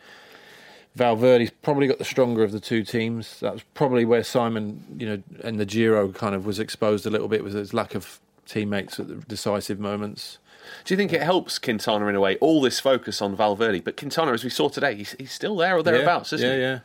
[0.95, 3.39] Valverde's probably got the stronger of the two teams.
[3.39, 7.28] That's probably where Simon, you know, and the Giro kind of was exposed a little
[7.28, 10.39] bit with his lack of teammates at the decisive moments.
[10.86, 12.38] Do you think it helps Quintana in a way?
[12.38, 15.77] All this focus on Valverde, but Quintana, as we saw today, he's, he's still there
[15.77, 16.62] or thereabouts, yeah, isn't yeah, he?
[16.62, 16.71] yeah.
[16.71, 16.80] Yeah.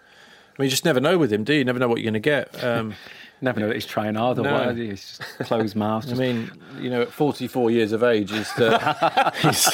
[0.59, 1.61] I mean, you just never know with him, do you?
[1.61, 2.63] You never know what you're going to get.
[2.63, 2.95] Um,
[3.43, 4.67] Never know that he's trying hard or No.
[4.67, 4.77] what.
[4.77, 6.09] He's just closed mouth.
[6.11, 6.51] I mean,
[6.81, 9.69] you know, at 44 years of age, he's uh, he's,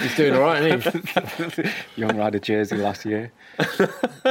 [0.00, 0.62] he's doing all right.
[0.62, 1.70] Isn't he?
[2.00, 3.32] young rider jersey last year.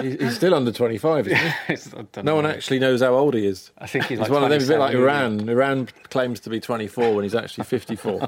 [0.01, 1.45] He's, he's still under 25, isn't he?
[1.73, 2.51] It's- I don't No one know.
[2.51, 3.71] actually knows how old he is.
[3.77, 5.49] I think he's, He's like one of them, a bit like Iran.
[5.49, 8.25] Iran claims to be 24 when he's actually 54.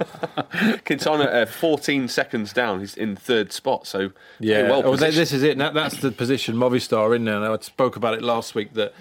[0.86, 5.44] Quintana, uh, 14 seconds down, he's in third spot, so yeah, well oh, this is
[5.44, 5.58] it.
[5.58, 7.40] That, that's the position Movistar are in now.
[7.40, 7.54] now.
[7.54, 8.94] I spoke about it last week that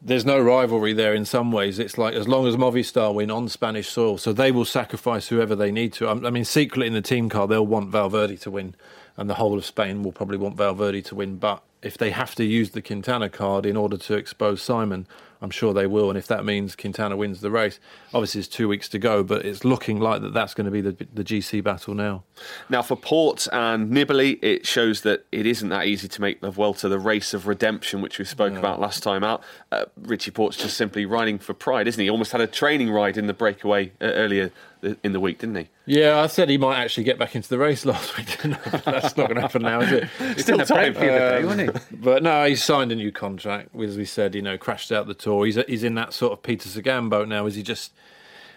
[0.00, 1.78] there's no rivalry there in some ways.
[1.78, 5.56] It's like as long as Movistar win on Spanish soil, so they will sacrifice whoever
[5.56, 6.08] they need to.
[6.08, 8.74] I I mean, secretly in the team car, they'll want Valverde to win,
[9.16, 11.36] and the whole of Spain will probably want Valverde to win.
[11.36, 15.06] But if they have to use the Quintana card in order to expose Simon,
[15.40, 16.08] I'm sure they will.
[16.08, 17.78] And if that means Quintana wins the race,
[18.12, 20.80] obviously it's two weeks to go, but it's looking like that that's going to be
[20.80, 22.24] the, the GC battle now.
[22.68, 26.50] Now, for Porte and Nibali, it shows that it isn't that easy to make the
[26.50, 29.42] Vuelta the race of redemption, which we spoke about last time out.
[29.70, 32.10] Uh, Richie Porte's just simply riding for pride, isn't he?
[32.10, 34.50] Almost had a training ride in the breakaway uh, earlier
[34.82, 35.68] in the week, didn't he?
[35.86, 38.36] Yeah, I said he might actually get back into the race last week.
[38.84, 40.08] That's not going to happen now, is it?
[40.40, 40.94] Still time.
[40.94, 41.96] the other day, um, wasn't he?
[41.96, 43.74] But no, he's signed a new contract.
[43.74, 45.46] As we said, you know, crashed out the tour.
[45.46, 47.46] He's he's in that sort of Peter Sagan boat now.
[47.46, 47.92] Is he just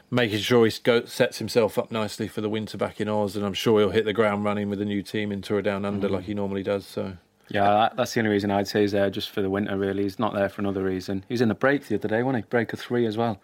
[0.10, 3.36] making sure he go, sets himself up nicely for the winter back in Oz?
[3.36, 5.86] And I'm sure he'll hit the ground running with a new team in Tour Down
[5.86, 6.12] Under mm.
[6.12, 6.86] like he normally does.
[6.86, 7.18] So
[7.50, 9.78] Yeah, that, that's the only reason I'd say he's there just for the winter.
[9.78, 11.24] Really, he's not there for another reason.
[11.28, 12.50] He was in the break the other day, wasn't he?
[12.50, 13.40] Break of three as well.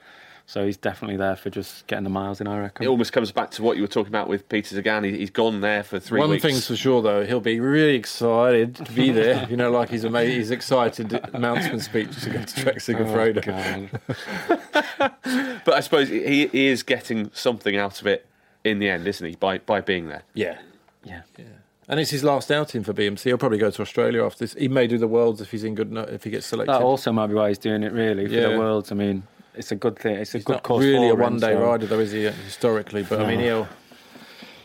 [0.49, 2.47] So he's definitely there for just getting the miles in.
[2.47, 2.85] I reckon.
[2.85, 5.03] It almost comes back to what you were talking about with Peter Sagan.
[5.03, 6.41] He, he's gone there for three One weeks.
[6.41, 9.45] thing's for sure, though, he'll be really excited to be there.
[9.49, 10.37] you know, like he's amazing.
[10.37, 13.43] He's excited announcement speech to go to Trek Oh, Segafredo.
[13.45, 15.11] God.
[15.65, 18.25] But I suppose he, he is getting something out of it
[18.63, 19.35] in the end, isn't he?
[19.35, 20.23] By by being there.
[20.33, 20.59] yeah.
[21.03, 21.21] Yeah.
[21.37, 21.45] Yeah.
[21.89, 23.23] And it's his last outing for BMC.
[23.23, 24.53] He'll probably go to Australia after this.
[24.53, 25.93] He may do the Worlds if he's in good.
[26.09, 26.73] If he gets selected.
[26.73, 27.91] That also might be why he's doing it.
[27.93, 28.49] Really for Yeah.
[28.49, 28.91] the worlds.
[28.91, 29.23] I mean,
[29.57, 30.15] it's a good thing.
[30.15, 32.11] It's a he's good not course really a for him, one-day so- rider, though, is
[32.11, 32.23] he?
[32.23, 33.67] Historically, but I mean, he'll.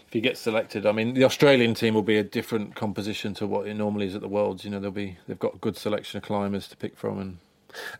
[0.06, 3.46] If he gets selected, I mean, the Australian team will be a different composition to
[3.46, 4.62] what it normally is at the Worlds.
[4.62, 7.38] You know, they'll be they've got a good selection of climbers to pick from, and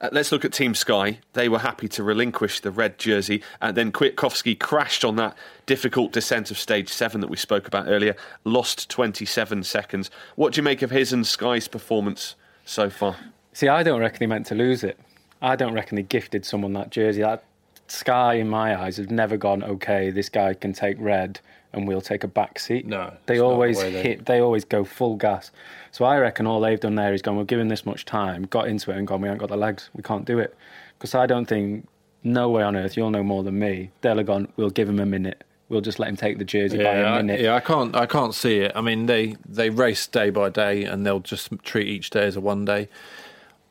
[0.03, 1.21] Uh, let's look at Team Sky.
[1.33, 6.13] They were happy to relinquish the red jersey, and then Kwiatkowski crashed on that difficult
[6.13, 8.15] descent of stage seven that we spoke about earlier.
[8.45, 10.11] Lost 27 seconds.
[10.37, 12.35] What do you make of his and Sky's performance
[12.67, 13.17] so far?
[13.55, 14.99] See, I don't reckon he meant to lose it.
[15.43, 17.21] I don't reckon they gifted someone that jersey.
[17.23, 17.45] That
[17.89, 19.63] Sky, in my eyes, have never gone.
[19.63, 21.41] Okay, this guy can take red,
[21.75, 22.87] and we'll take a back seat.
[22.87, 24.27] No, they not the always they- hit.
[24.27, 25.51] They always go full gas.
[25.91, 27.37] So I reckon all they've done there is gone.
[27.37, 28.45] We're giving this much time.
[28.45, 29.21] Got into it and gone.
[29.21, 29.91] We haven't got the legs.
[29.95, 30.57] We can't do it.
[30.99, 31.87] Because I don't think.
[32.25, 32.97] No way on earth.
[32.97, 33.91] You'll know more than me.
[34.01, 34.47] They'll have gone.
[34.57, 35.43] We'll give him a minute.
[35.69, 37.41] We'll just let him take the jersey by a I, minute.
[37.41, 38.71] yeah, I can't I can't see it.
[38.77, 42.37] I mean, they they race day by day, and they'll just treat each day as
[42.37, 42.89] a one day.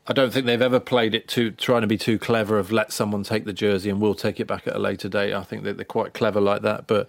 [0.07, 2.91] I don't think they've ever played it too trying to be too clever of let
[2.91, 5.33] someone take the jersey and we'll take it back at a later date.
[5.33, 7.07] I think that they're quite clever like that, but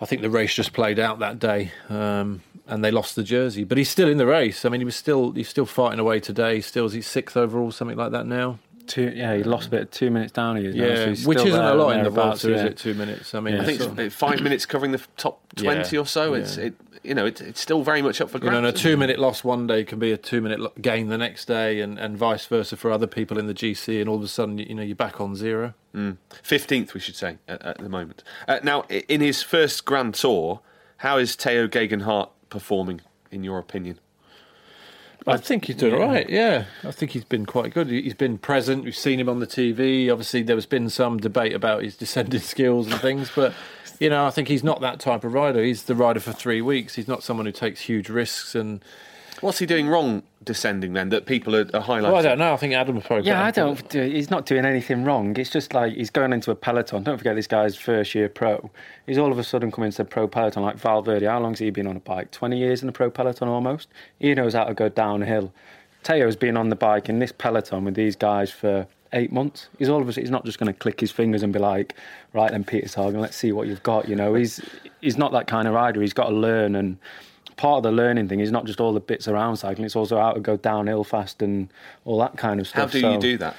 [0.00, 3.64] I think the race just played out that day, um, and they lost the jersey.
[3.64, 4.64] But he's still in the race.
[4.64, 6.60] I mean, he was still he's still fighting away today.
[6.60, 8.58] Still, is he sixth overall, something like that now?
[8.86, 9.92] Two, yeah, he lost a bit.
[9.92, 10.56] Two minutes down.
[10.56, 12.56] He is now, so Yeah, he's which still isn't a lot in the thereabouts, Volta,
[12.56, 12.76] is it?
[12.78, 13.34] Two minutes.
[13.34, 16.06] I mean, I think sort of- it's five minutes covering the top 20 Yeah, or
[16.06, 16.34] so.
[16.34, 16.64] It's yeah.
[16.64, 18.54] it, you know it, it's still very much up for grabs.
[18.56, 21.18] You know, a two minute loss one day can be a two minute gain the
[21.18, 24.22] next day, and, and vice versa for other people in the GC, and all of
[24.22, 25.74] a sudden, you know, you're back on zero.
[26.42, 28.22] Fifteenth, we should say, at, at the moment.
[28.46, 30.60] Uh, now, in his first Grand Tour,
[30.98, 33.98] how is Tao Geoghegan Hart performing, in your opinion?
[35.26, 36.28] I think he's doing all right.
[36.30, 37.88] Yeah, I think he's been quite good.
[37.88, 38.84] He- He's been present.
[38.84, 40.10] We've seen him on the TV.
[40.10, 43.52] Obviously, there has been some debate about his descending skills and things, but
[44.00, 45.62] you know, I think he's not that type of rider.
[45.62, 46.96] He's the rider for three weeks.
[46.96, 48.54] He's not someone who takes huge risks.
[48.56, 48.82] And
[49.40, 52.02] What's he doing wrong descending then that people are, are highlighting?
[52.02, 52.52] well, I don't know.
[52.52, 53.26] I think Adam was probably.
[53.26, 53.88] Yeah, I don't.
[53.88, 55.34] Do, he's not doing anything wrong.
[55.36, 57.04] It's just like he's going into a peloton.
[57.04, 58.70] Don't forget, this guy's first year pro.
[59.06, 61.24] He's all of a sudden come into a pro peloton like Valverde.
[61.26, 62.30] How long's he been on a bike?
[62.32, 63.88] Twenty years in the pro peloton almost.
[64.18, 65.52] He knows how to go downhill.
[66.02, 69.68] Tao's been on the bike in this peloton with these guys for eight months.
[69.78, 71.94] He's all of a he's not just going to click his fingers and be like,
[72.32, 74.08] right then, Peter Sagan, let's see what you've got.
[74.08, 74.60] You know, he's
[75.00, 76.00] he's not that kind of rider.
[76.00, 76.98] He's got to learn and.
[77.56, 80.18] Part of the learning thing is not just all the bits around cycling; it's also
[80.18, 81.68] how to go downhill fast and
[82.06, 82.86] all that kind of stuff.
[82.90, 83.54] How do So- you do that?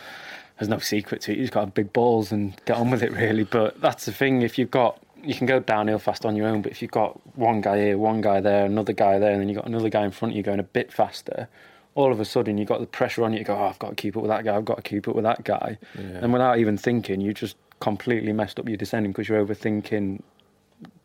[0.58, 1.38] there's no secret to it.
[1.38, 3.44] You've got to have big balls and get on with it, really.
[3.44, 4.42] But that's the thing.
[4.42, 6.64] If you've got, you can go downhill fast on your own.
[6.64, 9.50] But if you've got one guy here, one guy there, another guy there, and then
[9.50, 11.48] you've got another guy in front of you going a bit faster,
[11.96, 13.90] all of a sudden you've got the pressure on you to go, oh, I've got
[13.90, 14.56] to keep up with that guy.
[14.56, 15.78] I've got to keep up with that guy.
[15.96, 20.22] And without even thinking, you just completely messed up your descending because you're overthinking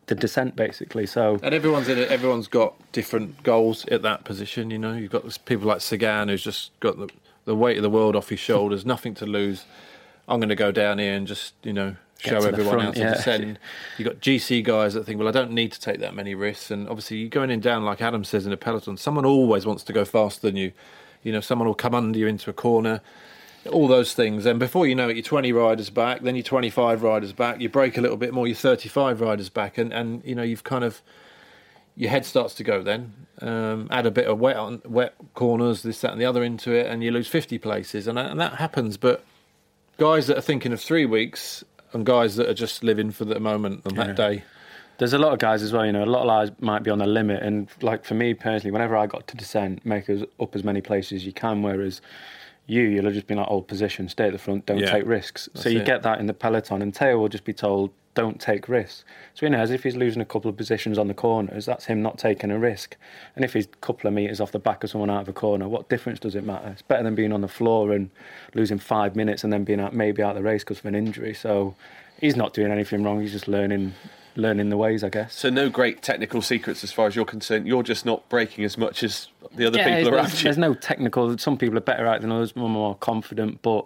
[0.05, 1.05] the descent, basically.
[1.05, 2.09] So And everyone's in it.
[2.09, 4.71] Everyone's got different goals at that position.
[4.71, 7.09] You know, you've got this- people like Sagan who's just got the,
[7.45, 9.65] the weight of the world off his shoulders, nothing to lose.
[10.29, 12.91] I'm going to go down here and just you know show to everyone front, how
[12.91, 13.13] to yeah.
[13.15, 13.59] descend.
[13.97, 16.71] You've got GC guys that think, well, I don't need to take that many risks.
[16.71, 18.97] And obviously, you're going in down like Adam says in a peloton.
[18.97, 20.71] Someone always wants to go faster than you.
[21.23, 23.01] You know, someone will come under you into a corner.
[23.71, 26.21] All those things, and before you know it, you're 20 riders back.
[26.21, 27.59] Then you're 25 riders back.
[27.59, 28.47] You break a little bit more.
[28.47, 31.01] You're 35 riders back, and and you know you've kind of
[31.97, 33.11] your head starts to go then.
[33.41, 36.71] Um, add a bit of wet on wet corners, this, that, and the other into
[36.71, 38.97] it, and you lose 50 places, and, and that happens.
[38.97, 39.25] But
[39.97, 43.39] guys that are thinking of three weeks and guys that are just living for the
[43.39, 44.07] moment on Yeah.
[44.07, 44.43] that day.
[44.97, 46.89] There's a lot of guys as well, you know, a lot of guys might be
[46.89, 47.43] on the limit.
[47.43, 50.81] And like for me personally, whenever I got to descent, make us up as many
[50.81, 51.61] places as you can.
[51.61, 52.01] Whereas
[52.67, 54.91] you, you'll have just been like, old position, stay at the front, don't Yeah.
[54.91, 55.49] take risks.
[55.55, 55.85] so you it.
[55.85, 56.81] get that in the peloton.
[56.81, 59.05] And Tao will just be told, don't take risks.
[59.35, 61.85] So, you know, as if he's losing a couple of positions on the corners, that's
[61.85, 62.97] him not taking a risk.
[63.35, 65.33] And if he's a couple of metres off the back of someone out of a
[65.33, 66.69] corner, what difference does it matter?
[66.69, 68.09] It's better than being on the floor and
[68.55, 70.95] losing five minutes and then being out, maybe out of the race because of an
[70.95, 71.33] injury.
[71.33, 71.75] So,
[72.19, 73.21] he's not doing anything wrong.
[73.21, 73.93] He's just learning
[74.37, 75.35] learning the ways, I guess.
[75.35, 77.67] So no great technical secrets as far as you're concerned.
[77.67, 80.43] You're just not breaking as much as the other Yeah, people around there's, you.
[80.45, 81.37] there's no technical.
[81.37, 83.85] Some people are better at it than others, more, more confident, but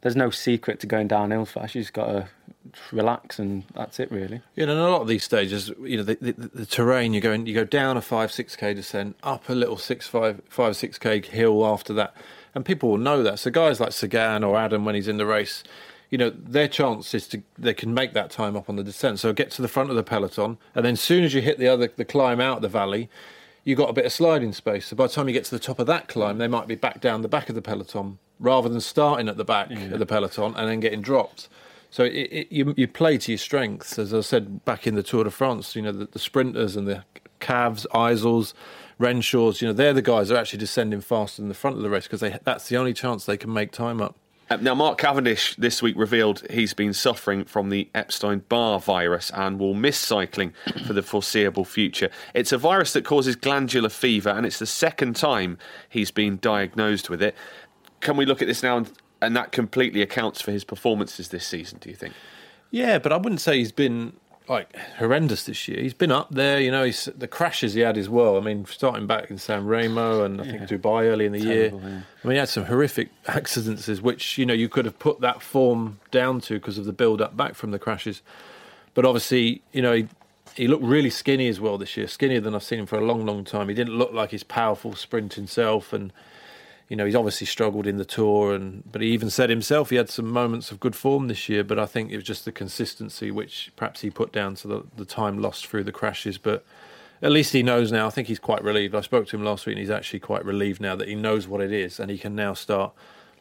[0.00, 1.74] there's no secret to going downhill fast.
[1.74, 2.28] You just got to
[2.92, 4.40] relax, and that's it, really.
[4.54, 7.20] You know, in a lot of these stages, you know, the, the, the terrain you're
[7.20, 10.76] going, you go down a five six k descent, up a little six five five
[10.76, 12.14] six k hill after that,
[12.54, 13.40] and people will know that.
[13.40, 15.64] So guys like Sagan or Adam, when he's in the race,
[16.10, 19.18] you know, their chance is to they can make that time up on the descent.
[19.18, 21.58] So get to the front of the peloton, and then as soon as you hit
[21.58, 23.10] the other the climb out the valley,
[23.64, 24.86] you got a bit of sliding space.
[24.86, 26.74] So by the time you get to the top of that climb, they might be
[26.74, 30.06] back down the back of the peloton rather than starting at the back of the
[30.06, 31.48] peloton and then getting dropped.
[31.90, 35.02] So it, it, you you play to your strengths, as I said back in the
[35.02, 35.76] Tour de France.
[35.76, 37.04] You know the, the sprinters and the
[37.40, 38.54] Cavs, Isles,
[38.98, 39.60] Renshaws.
[39.60, 41.90] You know they're the guys that are actually descending faster in the front of the
[41.90, 44.16] race because that's the only chance they can make time up.
[44.50, 49.30] Uh, Now, Mark Cavendish this week revealed he's been suffering from the Epstein Barr virus
[49.34, 50.54] and will miss cycling
[50.86, 52.10] for the foreseeable future.
[52.34, 55.58] It's a virus that causes glandular fever, and it's the second time
[55.88, 57.34] he's been diagnosed with it.
[58.00, 61.46] Can we look at this now and, and that completely accounts for his performances this
[61.46, 62.14] season, do you think?
[62.70, 64.12] Yeah, but I wouldn't say he's been
[64.48, 65.80] like horrendous this year.
[65.80, 66.84] He's been up there, you know.
[66.84, 68.36] He's the crashes he had as well.
[68.36, 71.80] I mean, starting back in San Remo and I think Dubai early in the Terrible,
[71.80, 71.88] year.
[71.90, 72.00] yeah.
[72.24, 75.42] I mean, he had some horrific accidents, which you know you could have put that
[75.42, 78.22] form down to because of the build-up back from the crashes.
[78.94, 80.08] But obviously, you know, he,
[80.54, 83.04] he looked really skinny as well this year, skinnier than I've seen him for a
[83.04, 83.68] long, long time.
[83.68, 86.12] He didn't look like his powerful sprint himself, and
[86.88, 88.54] you know he's obviously struggled in the tour.
[88.54, 91.64] And but he even said himself he had some moments of good form this year.
[91.64, 94.82] But I think it was just the consistency which perhaps he put down to the,
[94.96, 96.38] the time lost through the crashes.
[96.38, 96.64] But
[97.20, 98.06] at least he knows now.
[98.06, 98.94] I think he's quite relieved.
[98.94, 101.48] I spoke to him last week, and he's actually quite relieved now that he knows
[101.48, 102.92] what it is, and he can now start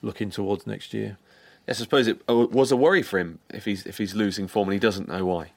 [0.01, 1.17] looking towards next year.
[1.67, 4.47] Yes, I suppose it uh, was a worry for him if he's if he's losing
[4.47, 5.51] form and he doesn't know why.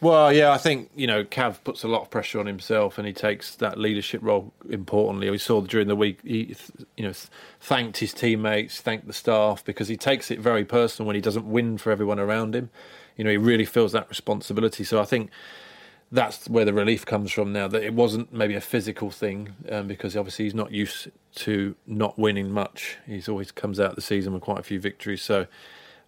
[0.00, 3.06] Well, yeah, I think you know Cav puts a lot of pressure on himself, and
[3.06, 5.30] he takes that leadership role importantly.
[5.30, 6.54] We saw during the week, he
[6.96, 7.14] you know
[7.60, 11.50] thanked his teammates, thanked the staff because he takes it very personal when he doesn't
[11.50, 12.70] win for everyone around him.
[13.16, 14.84] You know, he really feels that responsibility.
[14.84, 15.30] So I think
[16.12, 17.66] that's where the relief comes from now.
[17.66, 22.18] That it wasn't maybe a physical thing um, because obviously he's not used to not
[22.18, 22.98] winning much.
[23.06, 25.22] He's always comes out the season with quite a few victories.
[25.22, 25.46] So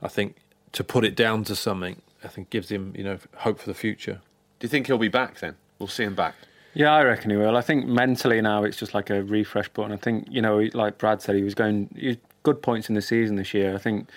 [0.03, 0.37] I think
[0.73, 3.75] to put it down to something, I think gives him you know hope for the
[3.75, 4.21] future.
[4.59, 5.57] Do you think he'll be back then?
[5.79, 6.35] We'll see him back.
[6.75, 7.57] Yeah, I reckon he will.
[7.57, 9.93] I think mentally now it's just like a refresh button.
[9.93, 12.95] I think you know, like Brad said, he was going he had good points in
[12.95, 13.75] the season this year.
[13.75, 14.09] I think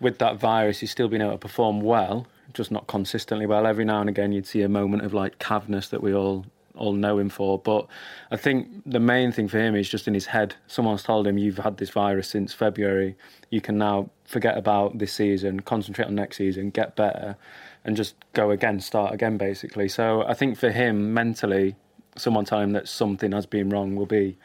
[0.00, 3.66] with that virus, he's still been able to perform well, just not consistently well.
[3.66, 6.92] Every now and again, you'd see a moment of like cavness that we all all
[6.92, 7.58] know him for.
[7.58, 7.86] But
[8.30, 10.54] I think the main thing for him is just in his head.
[10.66, 13.16] Someone's told him, "You've had this virus since February.
[13.50, 17.36] You can now forget about this season, concentrate on next season, get better."
[17.84, 19.88] And just go again, start again, basically.
[19.88, 21.76] So I think for him, mentally,
[22.16, 24.36] someone telling him that something has been wrong will be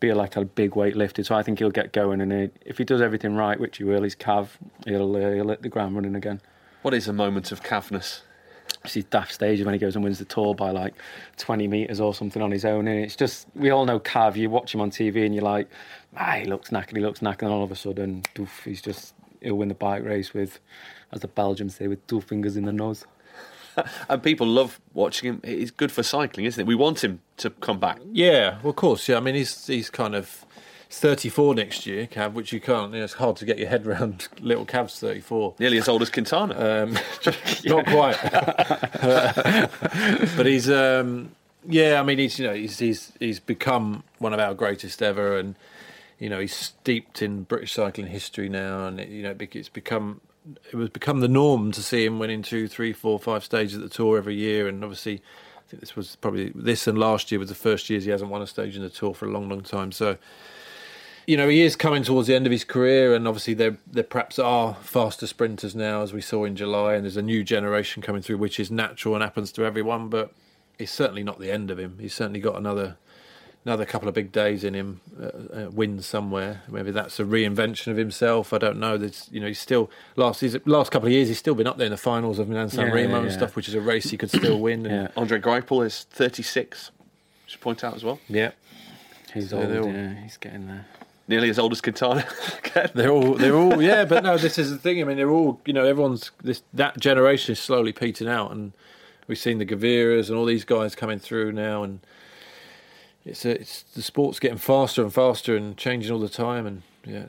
[0.00, 1.26] be like a big weight lifted.
[1.26, 3.84] So I think he'll get going, and he, if he does everything right, which he
[3.84, 4.48] will, he's cav,
[4.86, 6.40] he'll uh, he'll hit the ground running again.
[6.82, 8.22] What is a moment of cavness?
[8.84, 10.94] It's his daft stages when he goes and wins the tour by like
[11.36, 12.88] 20 metres or something on his own.
[12.88, 15.68] And it's just, we all know Cav, you watch him on TV and you're like,
[16.16, 17.42] ah, he looks knackered, he looks knackered.
[17.42, 20.60] And all of a sudden, doof, he's just, he'll win the bike race with,
[21.12, 23.04] as the Belgians say, with two fingers in the nose.
[24.08, 25.40] And people love watching him.
[25.44, 26.66] It's good for cycling, isn't it?
[26.66, 28.00] We want him to come back.
[28.12, 29.08] Yeah, well, of course.
[29.08, 30.44] Yeah, I mean he's he's kind of.
[30.90, 32.92] He's 34 next year, Cav, which you can't.
[32.92, 34.28] You know, it's hard to get your head around.
[34.40, 35.54] Little Cav's 34.
[35.58, 36.54] Nearly as old as Quintana.
[36.54, 36.92] Um,
[37.64, 38.18] not quite,
[40.36, 41.30] but he's um,
[41.66, 42.00] yeah.
[42.00, 45.54] I mean, he's you know he's he's he's become one of our greatest ever, and
[46.18, 50.20] you know he's steeped in British cycling history now, and it, you know it's become
[50.70, 53.82] it was become the norm to see him winning two, three, four, five stages at
[53.82, 55.22] the tour every year, and obviously.
[55.56, 58.28] I think this was probably this and last year was the first years he hasn't
[58.28, 59.92] won a stage in the tour for a long, long time.
[59.92, 60.18] So,
[61.26, 64.04] you know, he is coming towards the end of his career, and obviously there there
[64.04, 68.02] perhaps are faster sprinters now, as we saw in July, and there's a new generation
[68.02, 70.08] coming through, which is natural and happens to everyone.
[70.08, 70.32] But
[70.78, 71.98] it's certainly not the end of him.
[72.00, 72.96] He's certainly got another
[73.66, 76.62] another couple of big days in him, uh, uh, wins somewhere.
[76.66, 78.54] Maybe that's a reinvention of himself.
[78.54, 78.96] I don't know.
[78.96, 81.28] There's, you know, he's still last he's, last couple of years.
[81.28, 83.32] He's still been up there in the finals of Milan San Yeah, Remo yeah, and
[83.32, 84.86] stuff, which is a race he could still win.
[84.86, 85.08] And, Yeah.
[85.14, 86.90] Andre Greipel is 36.
[87.46, 88.18] Should point out as well.
[88.28, 88.52] yeah.
[89.34, 90.86] He's So old, all- yeah, he's getting there.
[91.30, 92.26] Nearly as old as Quintana.
[92.94, 94.04] They're all, they're all, yeah.
[94.04, 95.00] But no, this is the thing.
[95.00, 98.72] I mean, they're all, you know, everyone's this that generation is slowly petering out, and
[99.28, 102.00] we've seen the Gavirias and all these guys coming through now, and
[103.24, 106.82] it's a, it's the sport's getting faster and faster and changing all the time, and
[107.04, 107.26] yeah,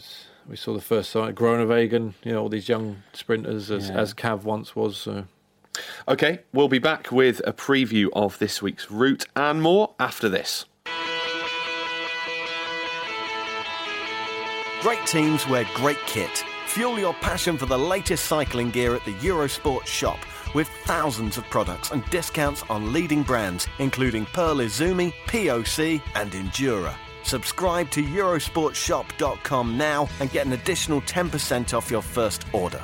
[0.48, 3.98] we saw the first side, Groenewegen, you know, all these young sprinters as, Yeah.
[4.00, 4.98] as Cav once was.
[4.98, 5.26] So.
[6.08, 10.66] Okay, we'll be back with a preview of this week's route and more after this.
[14.82, 16.44] Great teams wear great kit.
[16.70, 20.18] Fuel your passion for the latest cycling gear at the Eurosport shop
[20.56, 26.96] with thousands of products and discounts on leading brands including Pearl Izumi, POC and Endura.
[27.22, 32.84] Subscribe to eurosportshop.com now and get an additional 10% off your first order.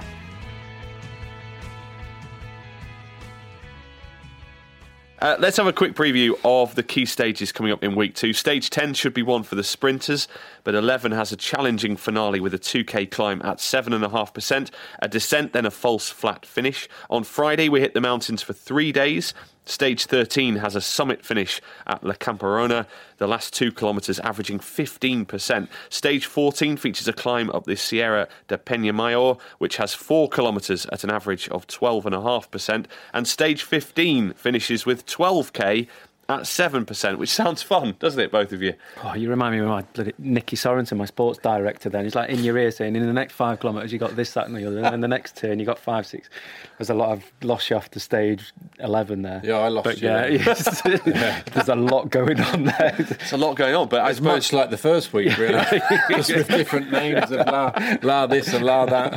[5.20, 8.34] Uh, let's have a quick preview of the key stages coming up in week two.
[8.34, 10.28] Stage 10 should be one for the sprinters,
[10.64, 15.66] but 11 has a challenging finale with a 2k climb at 7.5%, a descent, then
[15.66, 16.88] a false flat finish.
[17.10, 19.34] On Friday, we hit the mountains for three days.
[19.68, 22.86] Stage 13 has a summit finish at La Camperona,
[23.18, 25.68] the last two kilometres averaging 15%.
[25.90, 31.04] Stage 14 features a climb up the Sierra de Peñamayor, which has four kilometres at
[31.04, 32.86] an average of 12.5%.
[33.14, 35.88] And stage 15 finishes with 12k
[36.30, 38.74] at 7%, which sounds fun, doesn't it, both of you?
[39.04, 41.90] Oh, you remind me of my bloody Nicki Sørensen, my sports director.
[41.90, 44.34] Then he's like in your ear saying, "In the next five kilometres, you got this,
[44.34, 46.30] that, and the other." And then the next turn, you got five, six.
[46.78, 49.42] There's a lot of lost you off to stage eleven there.
[49.44, 50.32] Yeah, I lost But you yeah, there.
[50.48, 50.82] yes.
[51.54, 52.96] there's a lot going on there.
[53.00, 55.64] It's a lot going on, but It's as much like the first week, really.
[56.10, 57.72] Just with different names of la,
[58.04, 59.14] la this and la that.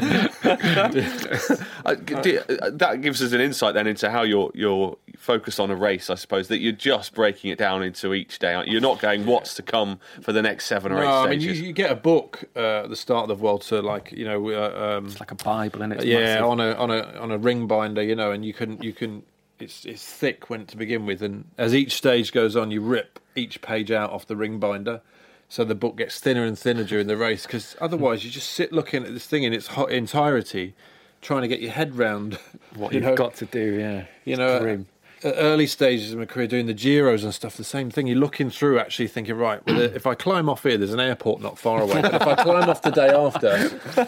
[1.84, 5.70] Uh, do- uh, that gives us an insight then into how you're you're focused on
[5.70, 6.48] a race, I suppose.
[6.48, 8.54] That you're just breaking it down into each day.
[8.54, 8.72] aren't you?
[8.72, 11.40] You're not going what's to come for the next seven or eight No, I mean,
[11.40, 14.50] you, you get a book uh, at the start of the Vuelta, like you know,
[14.50, 16.44] uh, um, It's like a Bible, and it's yeah, massive.
[16.46, 19.22] on a on a on a ring binder, you know, and you can you can
[19.58, 23.20] it's it's thick when to begin with, and as each stage goes on, you rip
[23.36, 25.02] each page out off the ring binder,
[25.50, 27.44] so the book gets thinner and thinner during the race.
[27.44, 30.74] Because otherwise, you just sit looking at this thing in its hot entirety,
[31.20, 32.38] trying to get your head round
[32.74, 33.74] what you you've got to do.
[33.78, 34.80] Yeah, You It's know, grim.
[34.80, 34.86] at
[35.24, 38.06] early stages of my career doing the Giros and stuff, the same thing.
[38.06, 41.40] You're looking through, actually thinking, right, well, if I climb off here, there's an airport
[41.40, 42.02] not far away.
[42.02, 43.50] But if I climb off the day after,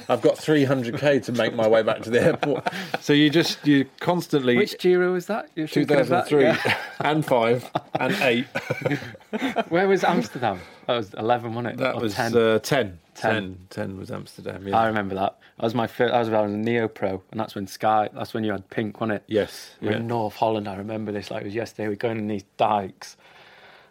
[0.09, 2.69] I've got 300k to make my way back to the airport.
[3.01, 5.49] So you just you constantly Which Giro was that?
[5.57, 6.29] You're thinking of that?
[6.29, 6.77] 2003 Yeah.
[7.01, 8.47] and five and eight.
[9.69, 10.61] Where was Amsterdam?
[10.87, 11.79] That was eleven, wasn't it?
[11.79, 12.37] That Or was 10?
[12.37, 12.99] Uh, 10.
[13.15, 13.31] 10.
[13.33, 13.59] 10.
[13.71, 14.67] 10 was Amsterdam.
[14.67, 14.77] Yeah.
[14.79, 15.39] I remember that.
[15.59, 16.13] That was my first.
[16.13, 18.09] I was around Neo Pro, and that's when Sky.
[18.13, 19.25] That's when you had pink, wasn't it?
[19.29, 19.75] Yes.
[19.81, 20.01] We were Yeah.
[20.01, 20.67] in North Holland.
[20.69, 21.85] I remember this like it was yesterday.
[21.85, 23.17] We were going in these dikes,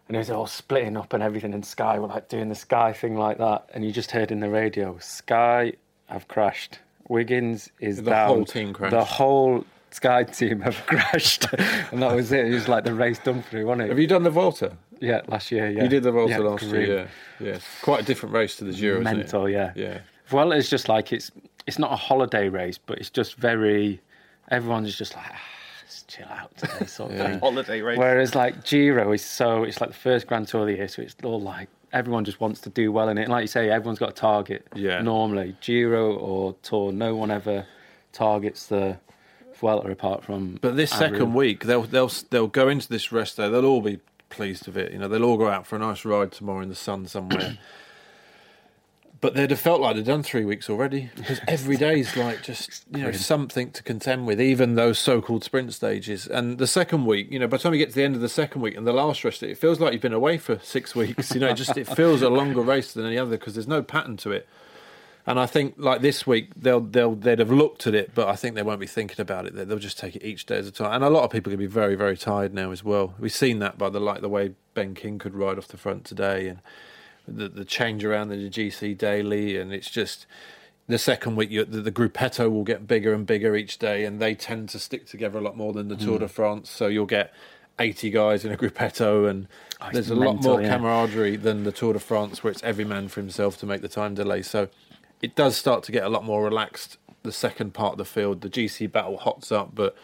[0.08, 1.54] and it was all splitting up and everything.
[1.54, 4.40] And Sky were like doing the Sky thing like that, and you just heard in
[4.42, 5.74] the radio, "Sky
[6.08, 6.80] have crashed.
[7.08, 8.28] Wiggins is The down.
[8.28, 8.92] whole team crashed.
[8.92, 11.46] The whole Sky team have crashed."
[11.92, 12.48] and that was it.
[12.48, 13.90] It was like the race done through, wasn't it?
[13.90, 14.74] Have you done the Vuelta?
[15.02, 15.70] Yeah, last year.
[15.70, 16.82] Yeah, You did the Vuelta Yeah, last grim.
[16.86, 17.10] year.
[17.40, 17.48] Yeah.
[17.54, 17.66] Yes.
[17.82, 19.02] Quite a different race to the Giro.
[19.02, 19.18] isn't it?
[19.18, 19.74] Mental, yeah.
[19.76, 20.00] Yeah.
[20.32, 21.32] Well, it's just like it's
[21.68, 24.00] it's not a holiday race, but it's just very.
[24.50, 25.40] Everyone's just like, ah,
[25.86, 27.40] just chill out today, sort of thing.
[27.42, 27.98] Holiday race.
[27.98, 31.02] Whereas like Giro is so it's like the first Grand Tour of the year, so
[31.02, 33.24] it's all like everyone just wants to do well in it.
[33.24, 34.68] And like you say, everyone's got a target.
[34.76, 35.02] Yeah.
[35.02, 37.66] Normally, Giro or Tour, no one ever
[38.14, 38.98] targets the
[39.60, 40.58] Vuelta apart from.
[40.62, 41.00] But this Aru.
[41.12, 43.48] second week, they'll they'll they'll go into this rest day.
[43.50, 44.00] They'll all be
[44.32, 44.92] pleased with it.
[44.92, 47.58] You know, they'll all go out for a nice ride tomorrow in the sun somewhere.
[49.22, 52.84] but they'd have felt like they'd done three weeks already because every day's like just
[52.92, 56.26] you know something to contend with, even those so-called sprint stages.
[56.26, 58.22] And the second week, you know, by the time you get to the end of
[58.22, 60.96] the second week and the last rest, it feels like you've been away for six
[60.96, 61.34] weeks.
[61.34, 63.84] You know, it just it feels a longer race than any other because there's no
[63.84, 64.48] pattern to it.
[65.26, 68.36] And I think like this week they'll they'll they'd have looked at it, but I
[68.36, 69.54] think they won't be thinking about it.
[69.56, 70.94] They'll just take it each day at a time.
[70.94, 73.14] And a lot of people can be very very tired now as well.
[73.20, 76.06] We've seen that by the like the way Ben King could ride off the front
[76.06, 76.60] today, and
[77.28, 80.26] the the change around in the GC daily, and it's just
[80.88, 84.20] the second week you, the, the gruppetto will get bigger and bigger each day, and
[84.20, 86.32] they tend to stick together a lot more than the Tour de mm.
[86.32, 86.70] France.
[86.70, 87.34] So you'll get.
[87.80, 89.48] 80 guys in a gruppetto and
[89.80, 90.70] oh, it's there's a lot more yeah.
[90.70, 93.88] camaraderie than the Tour de France where it's every man for himself to make the
[93.88, 94.68] time delay so
[95.22, 98.42] it does start to get a lot more relaxed the second part of the field
[98.42, 99.96] the GC battle hots up but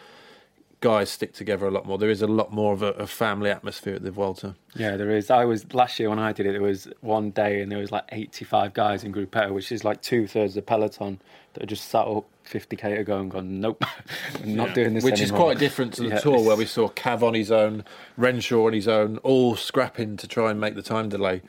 [0.80, 3.50] guys stick together a lot more there is a lot more of a, a family
[3.50, 5.28] atmosphere at the Vuelta Yeah, there is.
[5.28, 6.52] I was last year when I did it.
[6.52, 10.00] There was one day and there was like eighty-five guys in Gruppetto, which is like
[10.02, 11.20] two thirds of the peloton
[11.54, 13.82] that just sat up fifty k ago and gone, nope,
[14.36, 15.02] I'm not doing this.
[15.02, 16.20] which is quite different to the Yeah.
[16.20, 17.84] tour where we saw Cav on his own,
[18.16, 21.42] Renshaw on his own, all scrapping to try and make the time delay.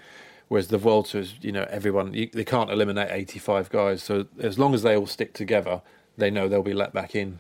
[0.50, 4.60] Whereas the Vuelta is, you know, everyone you, they can't eliminate 85 guys, so as
[4.60, 5.82] long as they all stick together,
[6.18, 7.40] they know they'll be let back in.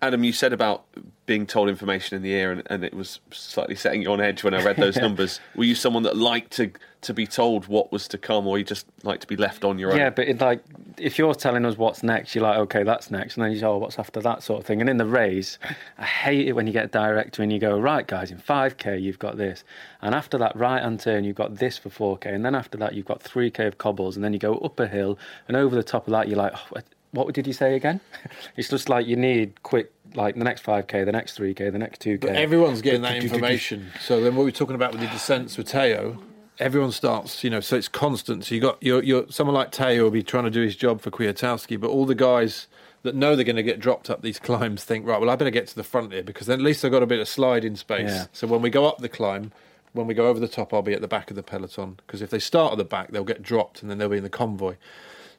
[0.00, 0.84] Adam, you said about
[1.26, 4.44] being told information in the ear, and, and, it was slightly setting you on edge
[4.44, 5.40] when I read those numbers.
[5.54, 6.70] Were you someone that liked to
[7.02, 9.78] to be told what was to come, or you just like to be left on
[9.78, 9.98] your own?
[9.98, 10.62] Yeah, but it, like
[10.96, 13.66] if you're telling us what's next, you're like, okay, that's next, and then you say,
[13.66, 14.80] oh, what's after that sort of thing.
[14.80, 15.58] And in the race,
[15.98, 19.00] I hate it when you get a director and you go, right, guys, in 5k
[19.00, 19.64] you've got this,
[20.00, 22.94] and after that right hand turn you've got this for 4k, and then after that
[22.94, 25.18] you've got 3k of cobbles, and then you go up a hill,
[25.48, 26.80] and over the top of that you're like, oh,
[27.14, 28.00] what did you say again?
[28.56, 32.02] it's just like you need quick, like the next 5k, the next 3k, the next
[32.02, 32.20] 2k.
[32.20, 33.90] But everyone's getting that information.
[34.00, 36.18] So then, what we're talking about with the descents with Tao,
[36.58, 38.44] everyone starts, you know, so it's constant.
[38.44, 41.00] So you got you're, you're someone like Tao will be trying to do his job
[41.00, 42.66] for Kwiatkowski, but all the guys
[43.02, 45.50] that know they're going to get dropped up these climbs think, right, well, I better
[45.50, 47.76] get to the front here because then at least I've got a bit of sliding
[47.76, 48.10] space.
[48.10, 48.26] Yeah.
[48.32, 49.52] So when we go up the climb,
[49.92, 52.20] when we go over the top, I'll be at the back of the peloton because
[52.20, 54.30] if they start at the back, they'll get dropped and then they'll be in the
[54.30, 54.74] convoy.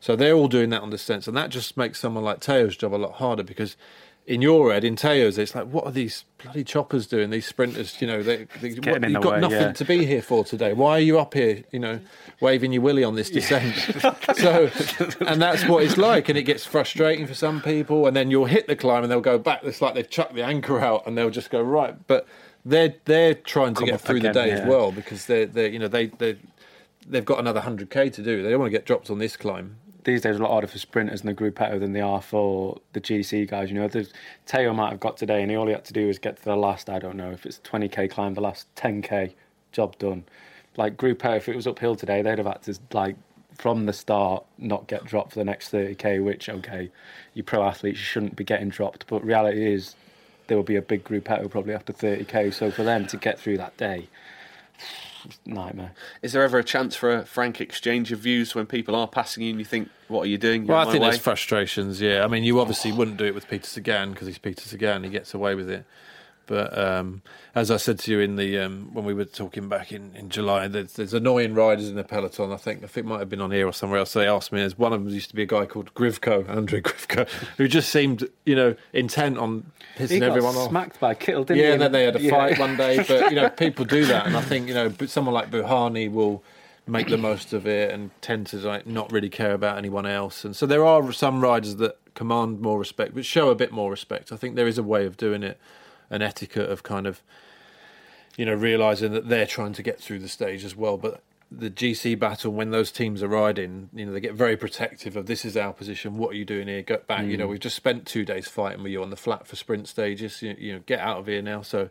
[0.06, 2.94] So they're all doing that on descents, and that just makes someone like Tao's job
[2.94, 3.76] a lot harder because
[4.28, 7.32] in your head, in Tao's, it's like, what are these bloody choppers doing?
[7.32, 9.72] These sprinters, you know, they, they what, you've the got way, nothing yeah.
[9.72, 10.74] to be here for today.
[10.74, 12.00] Why are you up here, you know,
[12.40, 13.74] waving your willy on this descent?
[14.36, 14.70] so,
[15.26, 18.06] and that's what it's like, and it gets frustrating for some people.
[18.06, 19.62] And then you'll hit the climb, and they'll go back.
[19.64, 21.96] It's like they've chucked the anchor out, and they'll just go right.
[22.06, 22.28] But
[22.64, 24.58] they're they're trying to Come get through again, the day yeah.
[24.58, 26.38] as well because they're they you know they they
[27.10, 28.44] they've got another hundred k to do.
[28.44, 30.78] They don't want to get dropped on this climb these days a lot harder for
[30.78, 33.70] sprinters in the gruppetto than they are for the GC guys.
[33.70, 34.10] You know, the
[34.46, 36.56] Tao might have got today, and all he had to do was get to the
[36.56, 36.90] last.
[36.90, 39.34] I don't know if it's 20k climb, the last 10k,
[39.72, 40.24] job done.
[40.78, 43.16] Like gruppetto, if it was uphill today, they'd have had to like
[43.58, 46.24] from the start not get dropped for the next 30k.
[46.24, 46.92] Which okay,
[47.34, 49.96] you pro athletes you shouldn't be getting dropped, but reality is
[50.48, 52.54] there will be a big gruppetto probably after 30k.
[52.54, 54.08] So for them to get through that day
[55.46, 55.94] nightmare.
[56.22, 59.44] Is there ever a chance for a frank exchange of views when people are passing
[59.44, 60.66] you and you think, what are you doing?
[60.66, 61.10] You're well, I think way?
[61.10, 62.24] there's frustrations, yeah.
[62.24, 65.10] I mean, you obviously wouldn't do it with Peter Sagan because he's Peter Sagan, he
[65.10, 65.86] gets away with it.
[66.48, 67.22] But um,
[67.54, 70.30] as I said to you in the um, when we were talking back in, in
[70.30, 72.52] July, there's, there's annoying riders in the peloton.
[72.52, 74.14] I think I think it might have been on here or somewhere else.
[74.14, 74.62] They asked me.
[74.62, 77.28] As one of them used to be a guy called Grivko, Andre Grivko,
[77.58, 80.70] who just seemed you know intent on pissing everyone off.
[80.70, 81.72] Smacked by Kittel, didn't yeah, he?
[81.74, 82.98] and then they had a fight one day.
[82.98, 86.44] But you know, people do that, and I think you know someone like Bouhanni will
[86.88, 90.46] make the most of it and tend to like not really care about anyone else.
[90.46, 93.90] And so there are some riders that command more respect, but show a bit more
[93.90, 94.32] respect.
[94.32, 95.60] I think there is a way of doing it
[96.16, 97.22] an etiquette of kind of
[98.38, 101.70] you know realizing that they're trying to get through the stage as well but the
[101.70, 105.46] GC battle when those teams are riding, you know, they get very protective of this
[105.46, 106.18] is our position.
[106.18, 106.82] What are you doing here?
[106.82, 107.22] Get back.
[107.22, 107.30] Mm.
[107.32, 107.52] You know, mm.
[107.52, 110.42] we've just spent two days fighting with you on the flat for sprint stages.
[110.42, 111.62] You, you know, get out of here now.
[111.62, 111.90] So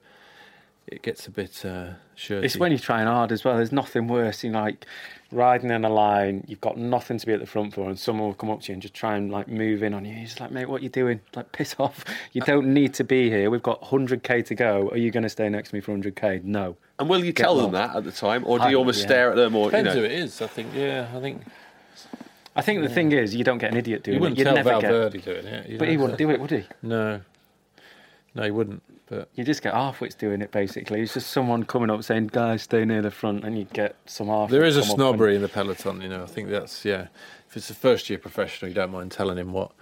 [0.87, 2.47] it gets a bit uh, shirty.
[2.47, 3.57] It's when you're trying hard as well.
[3.57, 4.87] There's nothing worse than like
[5.32, 6.45] riding in a line.
[6.47, 8.68] You've got nothing to be at the front for, and someone will come up to
[8.68, 10.14] you and just try and like move in on you.
[10.14, 11.20] He's like, mate, what are you doing?
[11.35, 12.05] Like, piss off.
[12.32, 13.51] You don't need to be here.
[13.51, 14.89] We've got 100k to go.
[14.91, 16.45] Are you going to stay next to me for 100k?
[16.45, 16.76] No.
[16.99, 19.07] And will you Get tell them that at the time, or do you almost yeah.
[19.07, 19.57] stare at them?
[19.57, 20.09] Or depends you know?
[20.09, 20.41] who it is.
[20.41, 20.74] I think.
[20.74, 21.43] Yeah, I think.
[22.57, 24.43] I think the thing is, you don't get an idiot doing you wouldn't it.
[24.43, 25.24] You'd tell never Valverde get...
[25.24, 25.78] doing it.
[25.78, 26.64] But know, he wouldn't do it, would he?
[26.82, 27.20] No.
[28.35, 28.82] No, he wouldn't.
[29.07, 31.01] But you just get halfwits doing it basically.
[31.03, 34.28] It's just someone coming up saying, "Guys, stay near the front," and you get some
[34.28, 34.51] half.
[34.51, 35.37] There is a snobbery and...
[35.37, 36.22] in the peloton, you know.
[36.22, 37.09] I think that's yeah.
[37.49, 39.72] If it's a first year professional, you don't mind telling him what.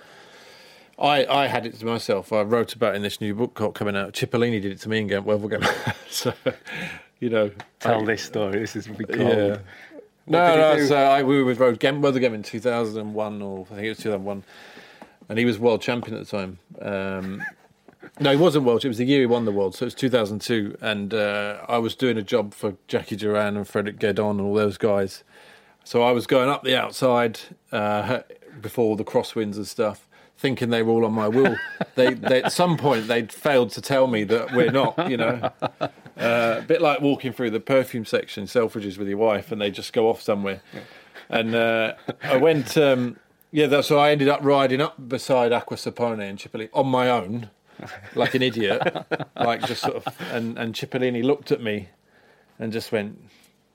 [0.99, 2.33] I, I had it to myself.
[2.33, 4.13] I wrote about in this new book coming out.
[4.13, 5.67] Cipollini did it to me in Ghent Wevelgem.
[6.11, 6.35] so,
[7.19, 7.51] you know,
[7.81, 8.61] tell I, this story.
[8.61, 9.19] This is be cold.
[9.19, 9.59] Yeah.
[10.27, 10.87] no, no.
[10.87, 13.99] So I, we were with Road Ghent Wevelgem in 2001, or I think it was
[13.99, 14.45] 2001,
[15.29, 16.59] and he was world champion at the time.
[16.81, 17.43] Um,
[18.21, 18.85] no, he wasn't world.
[18.85, 21.79] It was the year he won the world, so it was 2002, and uh, I
[21.79, 25.25] was doing a job for Jacky Durand and Frédéric Guesdon and all those guys.
[25.85, 27.41] So I was going up the outside
[27.73, 28.21] uh,
[28.61, 31.57] before the crosswinds and stuff, thinking they were all on my wheel.
[31.95, 35.11] they, they, at some point, they'd failed to tell me that we're not.
[35.11, 39.51] You know, uh, a bit like walking through the perfume section, Selfridges with your wife,
[39.51, 40.63] and they just go off somewhere.
[41.29, 42.77] And uh, I went.
[42.77, 43.17] Um,
[43.55, 47.11] yeah, that's so I ended up riding up beside Acqua Sapone in Cipollini on my
[47.11, 47.51] own
[48.15, 48.83] like an idiot,
[49.37, 50.07] like just sort of.
[50.31, 51.89] And and Cipollini looked at me,
[52.59, 53.19] and just went,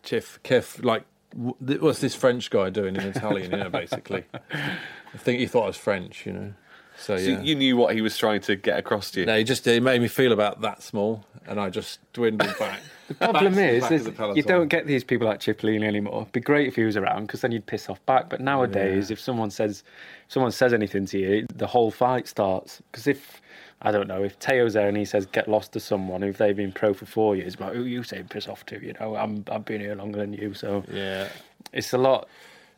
[0.03, 3.51] "Chiff, Kef, like." What's this French guy doing in Italian?
[3.51, 4.23] You know, basically.
[4.53, 6.25] I think he thought I was French.
[6.25, 6.53] You know,
[6.97, 7.41] so, so yeah.
[7.41, 9.25] you knew what he was trying to get across to you.
[9.25, 12.79] No, he just it made me feel about that small, and I just dwindled back.
[13.07, 16.23] The problem back is, is the you don't get these people like Cipollini anymore.
[16.23, 18.29] It'd be great if he was around because then you'd piss off back.
[18.29, 19.13] But nowadays, yeah.
[19.13, 19.83] if someone says
[20.25, 22.81] if someone says anything to you, the whole fight starts.
[22.91, 23.41] Because if
[23.81, 26.55] I don't know if Tao's there and he says get lost to someone if they've
[26.55, 28.83] been pro for four years, but who are you saying piss off to?
[28.83, 31.29] You know, I'm I've been here longer than you, so yeah,
[31.71, 32.27] it's a lot.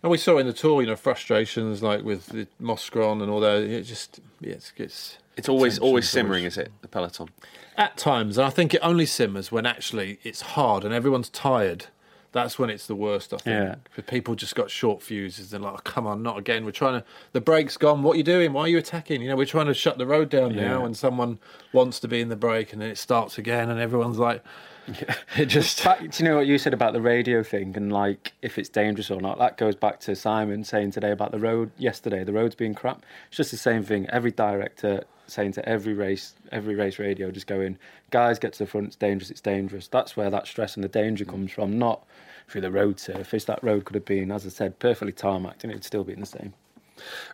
[0.02, 3.42] And we saw in the tour, you know, frustrations like with the Moscon and all
[3.42, 3.64] that.
[3.64, 6.72] It just, yeah, it's, it's It's always always simmering, is it?
[6.82, 7.30] The peloton.
[7.78, 11.86] At times, and I think it only simmers when actually it's hard and everyone's tired.
[12.32, 13.56] That's when it's the worst, I think.
[13.56, 13.76] Yeah.
[13.84, 15.50] Because people just got short fuses.
[15.50, 16.64] They're like, oh, come on, not again.
[16.64, 17.06] We're trying to.
[17.32, 18.04] The brake's gone.
[18.04, 18.54] What are you doing?
[18.54, 19.22] Why are you attacking?
[19.22, 21.40] You know, we're trying to shut the road down now, and someone
[21.74, 24.44] wants to be in the brake, and then it starts again, and everyone's like,
[25.38, 25.84] it just.
[25.84, 28.70] Back, do you know what you said about the radio thing and like if it's
[28.70, 29.40] dangerous or not?
[29.40, 32.24] That goes back to Simon saying today about the road yesterday.
[32.24, 33.06] The road's being crap.
[33.30, 34.08] It's just the same thing.
[34.10, 37.78] Every director saying to every race, every race radio, just going,
[38.12, 38.88] guys, get to the front.
[38.88, 39.30] It's dangerous.
[39.30, 39.88] It's dangerous.
[39.88, 41.30] That's where that stress and the danger mm.
[41.30, 42.06] comes from, not
[42.48, 43.46] through the road surface.
[43.46, 46.20] That road could have been, as I said, perfectly tarmacked, and it'd still be in
[46.20, 46.54] the same.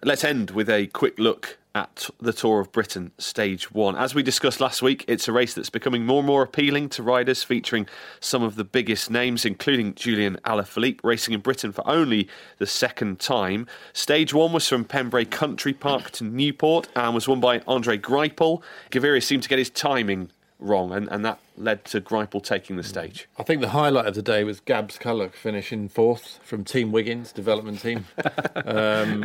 [0.03, 3.97] Let's end with a quick look at the Tour of Britain Stage 1.
[3.97, 7.03] As we discussed last week, it's a race that's becoming more and more appealing to
[7.03, 7.86] riders, featuring
[8.22, 13.20] some of the biggest names, including Julian Alaphilippe, racing in Britain for only the second
[13.20, 13.68] time.
[13.91, 18.63] Stage 1 was from Pembrey Country Park to Newport and was won by Andre Greipel.
[18.89, 22.84] Gaviria seemed to get his timing wrong, and, and that led to Greipel taking the
[22.84, 23.28] stage.
[23.38, 27.32] I think the highlight of the day was Gabs Cullaigh finishing fourth from Team Wiggins
[27.32, 28.06] development team.
[28.66, 29.24] um,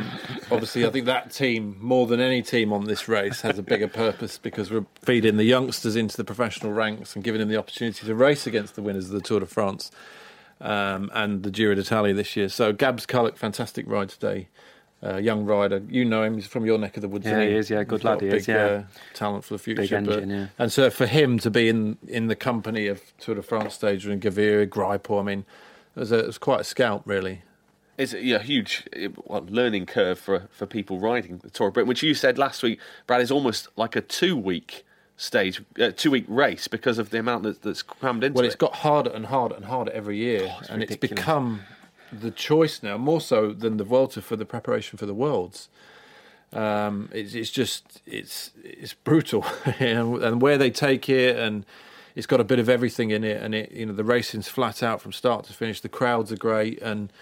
[0.51, 3.89] obviously, I think that team, more than any team on this race, has a bigger
[3.89, 8.07] purpose because we're feeding the youngsters into the professional ranks and giving them the opportunity
[8.07, 9.91] to race against the winners of the Tour de France
[10.61, 12.49] um, and the Giro d'Italia this year.
[12.49, 14.49] So Gabs Cullaigh, fantastic ride today.
[15.03, 16.35] Uh, young rider, you know him.
[16.35, 17.25] He's from your neck of the woods.
[17.25, 18.65] Yeah, isn't he is, yeah, good He's got lad he big, is, yeah.
[18.65, 18.83] uh,
[19.15, 19.81] talent for the future.
[19.81, 20.47] Big engine, yeah.
[20.59, 24.05] And so for him to be in in the company of Tour de France stage
[24.05, 25.45] and Gaviria, Greipel, I mean,
[25.97, 27.41] it was, a, it was quite a scalp, really.
[27.97, 31.75] It's a yeah, huge eh, well, learning curve for for people riding the Tour of
[31.75, 34.85] Britain, which you said last week, Brad, is almost like a two week
[35.17, 38.49] stage, uh, two week race because of the amount that, that's crammed into Well, it.
[38.49, 41.61] it's got harder and harder and harder every year, Oh, it's and it's become
[42.13, 45.69] the choice now, more so than the Vuelta for the preparation for the Worlds.
[46.53, 49.45] Um, it's, it's just it's it's brutal,
[49.79, 51.65] and where they take it, and
[52.17, 54.83] it's got a bit of everything in it, and it you know the racing's flat
[54.83, 55.81] out from start to finish.
[55.81, 57.13] The crowds are great, and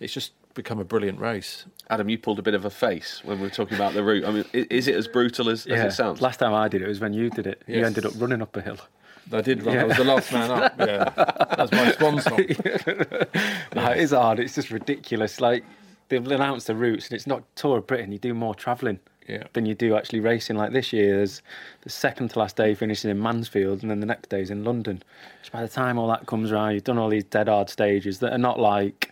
[0.00, 1.64] it's just become a brilliant race.
[1.90, 4.24] Adam, you pulled a bit of a face when we were talking about the route.
[4.24, 6.20] I mean, is it as brutal as, as it sounds?
[6.20, 7.62] Last time I did it was when you did it.
[7.66, 8.78] You ended up running up a hill.
[9.32, 9.74] I did run.
[9.74, 9.82] Yeah.
[9.82, 10.74] I was the last man up.
[10.78, 11.10] Yeah,
[11.56, 12.38] that's my swan song.
[13.74, 14.38] No, it is hard.
[14.40, 15.40] It's just ridiculous.
[15.40, 15.64] Like
[16.08, 18.12] they've announced the routes, and it's not Tour of Britain.
[18.12, 19.44] You do more travelling Yeah.
[19.54, 20.56] than you do actually racing.
[20.56, 21.42] Like this year, there's
[21.82, 25.02] the second to last day finishing in Mansfield, and then the next day's in London.
[25.42, 28.18] So by the time all that comes around, you've done all these dead hard stages
[28.20, 29.10] that are not like.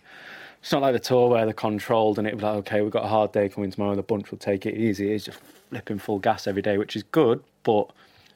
[0.61, 3.03] It's not like the tour where they're controlled and it'll be like, okay, we've got
[3.03, 5.11] a hard day coming tomorrow, the bunch will take it easy.
[5.11, 5.37] It's just
[5.69, 7.91] flipping full gas every day, which is good, but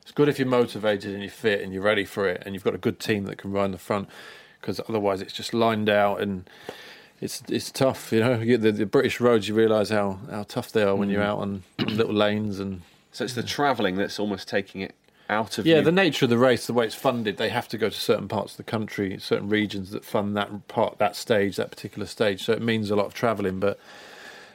[0.08, 2.64] It's good if you're motivated and you're fit and you're ready for it, and you've
[2.64, 4.08] got a good team that can run the front.
[4.62, 6.50] Because otherwise, it's just lined out and
[7.20, 8.14] it's it's tough.
[8.14, 9.50] You know, You- the, the British roads.
[9.50, 11.26] You realise how, how tough they are when you're mm.
[11.26, 14.96] out on, on little lanes and So it's the travelling that's almost taking it
[15.28, 15.80] out of yeah.
[15.80, 15.82] you.
[15.82, 18.30] The nature of the race, the way it's funded, they have to go to certain
[18.30, 22.46] parts of the country, certain regions that fund that part, that stage, that particular stage.
[22.46, 23.78] So it means a lot of travelling, but.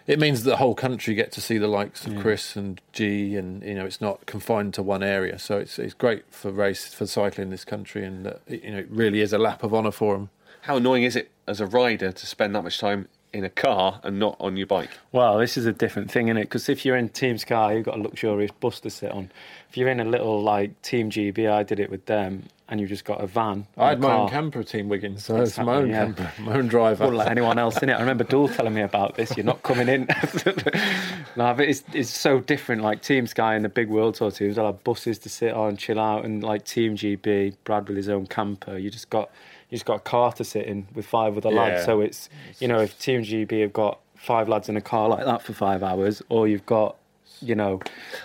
[0.06, 3.36] It means that the whole country get to see the likes of Chris and G,
[3.36, 5.38] and you know it's not confined to one area.
[5.38, 8.72] So it's it's great for race for cycling in this country, and uh, it, you
[8.72, 10.30] know it really is a lap of honour for them.
[10.62, 14.00] How annoying is it as a rider to spend that much time in a car
[14.02, 14.90] and not on your bike?
[15.10, 16.42] Well, this is a different thing, isn't it?
[16.42, 19.30] Because if you're in Team Sky, you've got a luxurious bus to sit on.
[19.70, 22.88] If you're in a little like Team GB, I did it with them, and you've
[22.88, 23.66] just got a van.
[23.76, 26.06] I had and a my own camper, Team Wiggins, so it's my own yeah.
[26.06, 27.04] camper, my own driver.
[27.04, 27.92] Wouldn't let anyone else in it.
[27.92, 29.36] I remember Dool telling me about this.
[29.36, 30.06] You're not coming in.
[31.36, 32.80] no, but it's it's so different.
[32.80, 35.76] Like Team Sky and the big World Tour teams, they'll have buses to sit on,
[35.76, 38.78] chill out, and like Team GB, Brad with his own camper.
[38.78, 39.30] You just got
[39.68, 41.84] you just got a car to sit in with five other lads.
[41.84, 45.26] So it's you know if Team GB have got five lads in a car like
[45.26, 46.96] that for five hours, or you've got
[47.42, 47.80] you know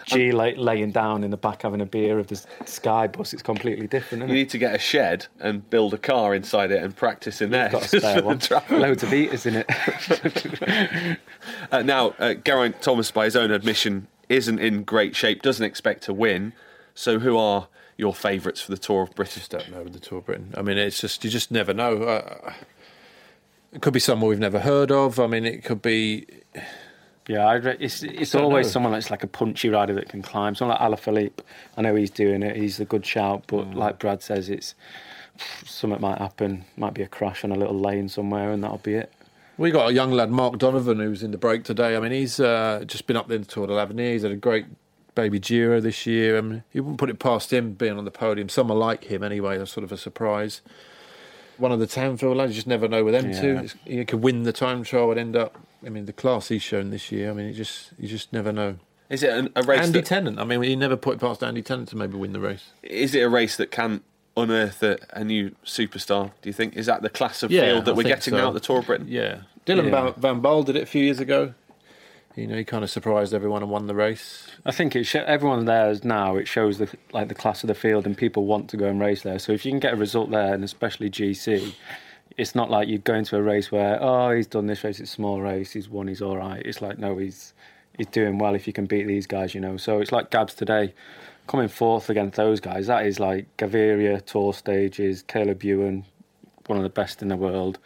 [0.06, 3.42] G lay, laying down in the back having a beer of the Sky bus, it's
[3.44, 4.22] completely different.
[4.22, 4.40] You Isn't it?
[4.40, 7.70] need to get a shed and build a car inside it and practice in there.
[7.70, 8.40] Got a spare one.
[8.48, 8.80] travel.
[8.80, 11.18] Loads of eaters in it.
[11.72, 16.04] Uh, now, uh, Geraint Thomas, by his own admission, isn't in great shape, doesn't expect
[16.04, 16.54] to win.
[16.94, 19.40] So, who are your favourites for the Tour of Britain?
[19.40, 20.54] just don't know the Tour of Britain.
[20.58, 22.04] I mean, it's just you just never know.
[22.04, 22.54] Uh,
[23.72, 25.20] it could be someone we've never heard of.
[25.20, 26.26] I mean, it could be
[27.28, 28.72] Yeah, I'd re- it's it's don't always know.
[28.72, 30.56] someone that's like a punchy rider that can climb.
[30.56, 31.40] Someone like Alaphilippe.
[31.76, 32.56] I know he's doing it.
[32.56, 34.76] He's a good shout, but like Brad says, it's
[35.66, 36.66] something might happen.
[36.78, 39.12] Might be a crash on a little lane somewhere, and that'll be it.
[39.58, 41.98] We got a young lad, Mark Donovan, who's in the break today.
[41.98, 44.14] I mean, he's uh, just been up there in the Tour de l'Avenir.
[44.14, 44.68] He's had a great
[45.16, 46.38] baby Giro this year.
[46.38, 48.50] I mean, you wouldn't put it past him being on the podium.
[48.50, 50.62] Someone like him, anyway, that's sort of a surprise.
[51.58, 53.42] One of the Townfield lads, you just never know with them Yeah.
[53.42, 53.58] two.
[53.64, 55.58] It's, he could win the time trial and end up.
[55.86, 57.30] I mean, the class he's shown this year.
[57.30, 58.78] I mean, you just you just never know.
[59.10, 59.80] Is it an, a race?
[59.82, 60.40] Andy that, Tennant.
[60.40, 62.66] I mean, you never put it past Andy Tennant to maybe win the race.
[62.84, 64.02] is it a race that can
[64.36, 66.32] unearth a, a new superstar?
[66.42, 68.38] Do you think is that the class of Yeah, field that I we're getting so.
[68.38, 69.08] now at the Tour of Britain?
[69.10, 70.12] Yeah, Dylan Yeah.
[70.12, 71.54] Van, Van Baarle did it a few years ago.
[72.36, 74.52] You know, he kind of surprised everyone and won the race.
[74.64, 76.36] I think it sh- everyone there is now.
[76.36, 79.00] It shows the like the class of the field, and people want to go and
[79.00, 79.40] race there.
[79.40, 81.74] So if you can get a result there, and especially GC,
[82.38, 85.12] it's not like you go into a race where oh he's done this race, it's
[85.12, 86.62] a small race, he's won, he's all right.
[86.66, 87.54] It's like no, he's
[87.98, 89.78] he's doing well if you can beat these guys, you know.
[89.78, 90.94] So it's like Gabs today,
[91.48, 92.88] coming fourth against those guys.
[92.88, 96.06] That is like Gaviria tour stages, Caleb Ewan,
[96.68, 97.80] one of the best in the world.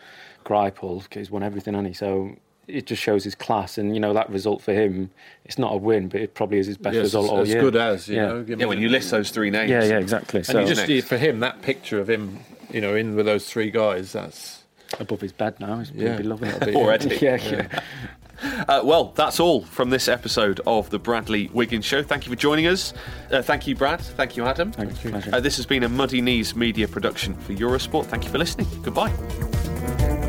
[0.45, 1.93] Greipel, he's won everything, hasn't he?
[1.93, 2.36] So
[2.68, 5.12] it just shows his class, and you know that result for him,
[5.45, 7.49] it's not a win, but it probably is his best Yes, result as, all as
[7.49, 7.62] year.
[7.62, 8.26] good as you yeah.
[8.26, 8.45] know.
[8.47, 9.70] Yeah, when you list those three names.
[9.70, 10.39] Yeah, yeah, exactly.
[10.39, 12.39] and So you just for him that picture of him,
[12.74, 14.14] you know, in with those three guys.
[14.14, 14.64] That's
[15.00, 16.10] above his bed now, he's Yeah.
[16.12, 16.18] yeah.
[16.18, 16.76] be loving it.
[16.76, 17.16] Already.
[17.22, 17.80] yeah, yeah.
[18.68, 22.02] Uh, well, that's all from this episode of the Bradley Wiggins Show.
[22.02, 22.92] Thank you for joining us.
[23.32, 24.02] Uh, thank you, Brad.
[24.02, 24.72] Thank you, Adam.
[24.72, 25.14] Thank you.
[25.32, 28.06] Uh, this has been a Muddy Knees media production for Eurosport.
[28.08, 28.68] Thank you for listening.
[28.82, 30.21] Goodbye.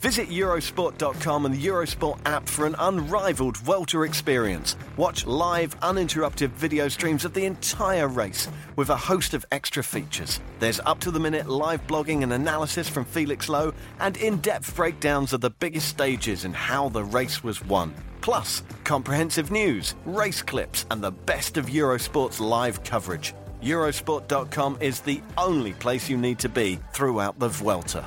[0.00, 4.74] Visit Eurosport.com and the Eurosport app for an unrivaled Vuelta experience.
[4.96, 10.40] Watch live, uninterrupted video streams of the entire race with a host of extra features.
[10.58, 14.74] There's up to the minute live blogging and analysis from Felix Lowe and in depth
[14.74, 17.92] breakdowns of the biggest stages and how the race was won.
[18.22, 23.34] Plus, comprehensive news, race clips, and the best of Eurosport's live coverage.
[23.62, 28.06] Eurosport.com is the only place you need to be throughout the Vuelta.